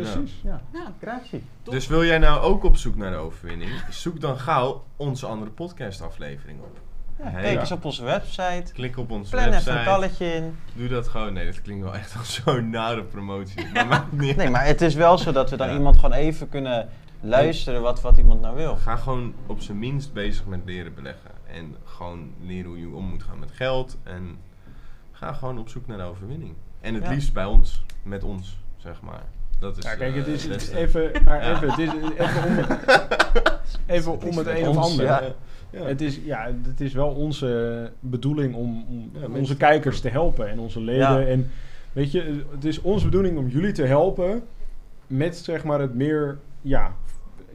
Precies. 0.05 0.41
Ja, 0.43 0.61
Ja. 0.73 0.93
gratie. 1.01 1.43
Top. 1.63 1.75
Dus 1.75 1.87
wil 1.87 2.05
jij 2.05 2.19
nou 2.19 2.41
ook 2.41 2.65
op 2.65 2.77
zoek 2.77 2.97
naar 2.97 3.11
de 3.11 3.17
overwinning? 3.17 3.71
Zoek 3.91 4.21
dan 4.21 4.39
gauw 4.39 4.85
onze 4.97 5.27
andere 5.27 5.51
podcast 5.51 6.03
aflevering 6.03 6.61
op. 6.61 6.79
Ja, 7.19 7.25
Hey. 7.31 7.43
kijk 7.43 7.55
Ja. 7.55 7.61
eens 7.61 7.73
op 7.73 7.85
onze 7.85 8.05
website. 8.05 8.73
Klik 8.73 8.97
op 8.99 9.11
onze 9.11 9.31
Plan 9.31 9.41
even 9.43 9.55
website. 9.55 9.79
een 9.79 9.85
kalletje 9.85 10.27
in. 10.27 10.57
Doe 10.75 10.89
dat 10.89 11.09
gewoon. 11.09 11.33
Nee, 11.33 11.45
dat 11.47 11.63
klinkt 11.63 11.85
wel 11.85 11.95
echt 11.95 12.17
als 12.19 12.35
zo'n 12.45 12.71
nare 12.71 13.03
promotie. 13.05 13.67
Maar 13.73 13.87
maakt 13.97 14.13
niet 14.13 14.37
Nee, 14.37 14.51
maar 14.51 14.65
het 14.67 14.81
is 14.81 14.95
wel 14.95 15.19
zo 15.19 15.33
dat 15.33 15.51
we 15.51 15.57
dan 15.57 15.69
Ja. 15.69 15.75
iemand 15.75 15.97
gewoon 15.97 16.13
even 16.13 16.49
kunnen 16.49 16.89
luisteren 17.21 17.83
wat, 17.83 18.01
wat 18.01 18.17
iemand 18.19 18.41
nou 18.41 18.57
wil. 18.57 18.77
Ga 18.77 18.97
gewoon 18.97 19.35
op 19.47 19.61
zijn 19.61 19.79
minst 19.79 20.13
bezig 20.13 20.47
met 20.47 20.61
leren 20.65 20.95
beleggen. 20.95 21.31
En 21.47 21.77
gewoon 21.85 22.31
leren 22.41 22.67
hoe 22.71 22.79
je 22.79 22.89
om 22.89 23.05
moet 23.05 23.23
gaan 23.23 23.39
met 23.39 23.51
geld. 23.53 23.97
En 24.03 24.39
ga 25.13 25.33
gewoon 25.33 25.59
op 25.59 25.69
zoek 25.69 25.87
naar 25.87 25.97
de 25.99 26.03
overwinning. 26.05 26.55
En 26.81 26.95
het 26.95 27.05
Ja. 27.05 27.11
liefst 27.11 27.33
bij 27.33 27.45
ons. 27.45 27.85
Met 28.03 28.23
ons, 28.25 28.59
zeg 28.77 29.01
maar. 29.01 29.23
Dat 29.59 29.77
is 29.77 29.85
Ja, 29.85 29.95
kijk, 29.95 30.15
het 30.15 30.27
eh, 30.27 30.33
is 30.33 30.43
het 30.43 30.53
beste. 30.53 30.77
even, 30.77 31.11
maar 31.25 31.43
Ja. 31.45 31.53
even, 31.55 31.71
het 31.71 31.79
is 31.79 31.89
even 32.27 32.45
om 32.47 32.57
het, 32.57 32.79
even 33.97 34.13
om 34.21 34.37
het 34.39 34.47
een 34.47 34.69
of 34.69 34.77
ander. 34.77 35.05
ja. 35.05 35.23
Ja. 35.71 35.83
Het 35.85 36.01
is, 36.01 36.21
ja, 36.25 36.51
het 36.69 36.81
is 36.81 36.93
wel 36.93 37.09
onze 37.09 37.91
bedoeling 38.01 38.55
om, 38.55 38.85
om 38.89 39.11
Ja, 39.13 39.19
onze 39.21 39.29
mensen- 39.31 39.57
kijkers 39.57 40.01
te 40.01 40.09
helpen 40.09 40.49
en 40.49 40.59
onze 40.59 40.81
leden. 40.81 41.21
Ja. 41.21 41.27
En 41.27 41.51
weet 41.93 42.13
je, 42.13 42.45
het 42.51 42.65
is 42.65 42.81
onze 42.81 43.05
bedoeling 43.05 43.39
om 43.39 43.49
jullie 43.49 43.73
te 43.73 43.85
helpen 43.85 44.43
met 45.07 45.37
zeg 45.37 45.65
maar 45.65 45.81
het 45.81 45.95
meer 45.95 46.39
ja, 46.61 46.95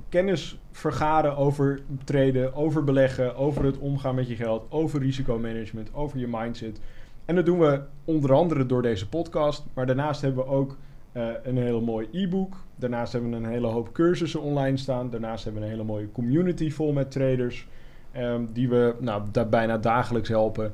kennis 0.10 0.58
vergaren 0.72 1.38
over 1.38 1.80
traden, 2.04 2.56
over 2.56 2.84
beleggen, 2.84 3.36
over 3.36 3.64
het 3.66 3.78
omgaan 3.78 4.16
met 4.16 4.28
je 4.28 4.36
geld, 4.36 4.66
over 4.70 5.00
risicomanagement, 5.00 5.90
over 5.94 6.20
je 6.20 6.28
mindset. 6.30 6.80
En 7.26 7.36
dat 7.36 7.46
doen 7.46 7.60
we 7.60 7.82
onder 8.06 8.34
andere 8.34 8.66
door 8.66 8.82
deze 8.82 9.10
podcast, 9.10 9.64
maar 9.74 9.86
daarnaast 9.86 10.22
hebben 10.22 10.44
we 10.46 10.50
ook 10.52 10.78
eh, 11.12 11.28
een 11.44 11.58
hele 11.58 11.82
mooi 11.82 12.08
e-book. 12.12 12.56
Daarnaast 12.76 13.12
hebben 13.14 13.32
we 13.32 13.36
een 13.36 13.46
hele 13.46 13.68
hoop 13.68 13.94
cursussen 13.94 14.42
online 14.42 14.78
staan. 14.78 15.10
Daarnaast 15.10 15.44
hebben 15.44 15.62
we 15.62 15.68
een 15.68 15.74
hele 15.74 15.88
mooie 15.88 16.12
community 16.12 16.72
vol 16.72 16.94
met 16.94 17.12
traders. 17.12 17.68
ehm, 18.12 18.46
die 18.54 18.70
we 18.70 18.96
nou, 19.00 19.24
bijna 19.50 19.78
dagelijks 19.78 20.30
helpen. 20.30 20.74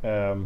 Ehm, 0.00 0.38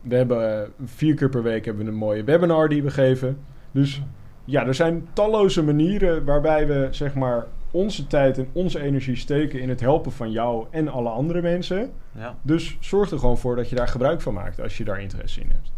we 0.00 0.14
hebben 0.14 0.62
eh, 0.62 0.68
vier 0.84 1.14
keer 1.14 1.28
per 1.28 1.42
week 1.42 1.64
hebben 1.64 1.84
we 1.84 1.90
een 1.90 1.96
mooie 1.96 2.24
webinar 2.24 2.68
die 2.68 2.82
we 2.82 2.90
geven. 2.90 3.38
Dus 3.70 4.02
ja, 4.44 4.66
er 4.66 4.74
zijn 4.74 5.08
talloze 5.12 5.62
manieren 5.64 6.24
waarbij 6.24 6.66
we 6.66 6.88
zeg 6.90 7.14
maar 7.14 7.46
onze 7.70 8.06
tijd 8.06 8.38
en 8.38 8.48
onze 8.52 8.80
energie 8.80 9.16
steken 9.16 9.60
in 9.60 9.68
het 9.68 9.80
helpen 9.80 10.12
van 10.12 10.30
jou 10.30 10.66
en 10.70 10.88
alle 10.88 11.08
andere 11.08 11.42
mensen. 11.42 11.90
Ja. 12.12 12.36
Dus 12.42 12.76
zorg 12.80 13.10
er 13.10 13.18
gewoon 13.18 13.38
voor 13.38 13.56
dat 13.56 13.68
je 13.68 13.76
daar 13.76 13.88
gebruik 13.88 14.20
van 14.20 14.34
maakt 14.34 14.60
als 14.60 14.76
je 14.78 14.84
daar 14.84 15.00
interesse 15.00 15.40
in 15.40 15.50
hebt. 15.50 15.72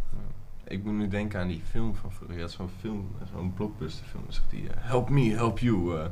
Ik 0.65 0.85
moet 0.85 0.93
nu 0.95 1.09
denken 1.09 1.41
aan 1.41 1.49
die 1.49 1.63
film 1.71 1.95
van 1.95 2.11
vroeger. 2.13 2.37
Je 2.37 2.43
had 2.43 2.51
zo'n 2.51 2.71
film, 2.81 3.11
zo'n 3.35 3.53
blockbusterfilm. 3.57 4.25
Zegt 4.29 4.47
hij, 4.51 4.61
eh, 4.61 4.77
help 4.81 5.09
me, 5.09 5.35
help 5.35 5.59
you. 5.59 5.97
eh. 5.99 6.05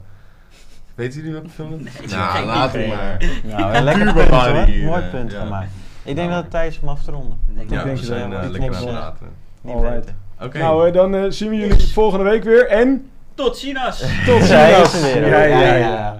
Weet 0.94 1.14
jullie 1.14 1.32
welke 1.32 1.48
film 1.48 1.70
dat 1.70 1.80
is? 1.80 1.92
Nee, 2.00 2.08
nou, 2.08 2.44
laat 2.46 2.72
het 2.72 2.86
maar. 2.86 3.22
Nou, 3.44 3.74
een 3.74 3.82
lekker 3.84 4.12
punt 4.12 4.28
hoor. 4.28 4.68
Mooi 4.84 5.02
punt 5.10 5.32
ja. 5.32 5.40
gemaakt. 5.40 5.70
Ik 6.02 6.14
denk 6.16 6.28
Nou. 6.28 6.30
dat 6.30 6.42
het 6.42 6.50
tijd 6.50 6.72
is 6.72 6.80
om 6.80 6.88
af 6.88 7.02
te 7.02 7.10
ronden. 7.10 7.38
Ik 7.48 7.56
denk 7.56 7.70
Ja, 7.70 7.84
denk 7.84 7.98
we 7.98 8.04
zijn 8.04 8.32
eh, 8.32 8.40
Die 8.42 8.50
lekker 8.50 8.68
aan 8.68 8.74
het 8.76 8.84
wel. 8.84 8.92
praten. 8.94 9.26
Niet 9.60 9.74
Alright. 9.74 9.94
weten. 9.96 10.16
Oké. 10.40 10.58
Nou, 10.58 10.90
dan 10.90 11.32
zien 11.32 11.50
we 11.50 11.56
jullie 11.56 11.92
volgende 11.92 12.24
week 12.24 12.44
weer. 12.44 12.68
En 12.68 13.10
Tot 13.34 13.56
ziens! 13.58 13.98
tot 14.26 14.38
ziens. 14.42 14.48
ja. 14.48 15.42
ja. 15.44 16.19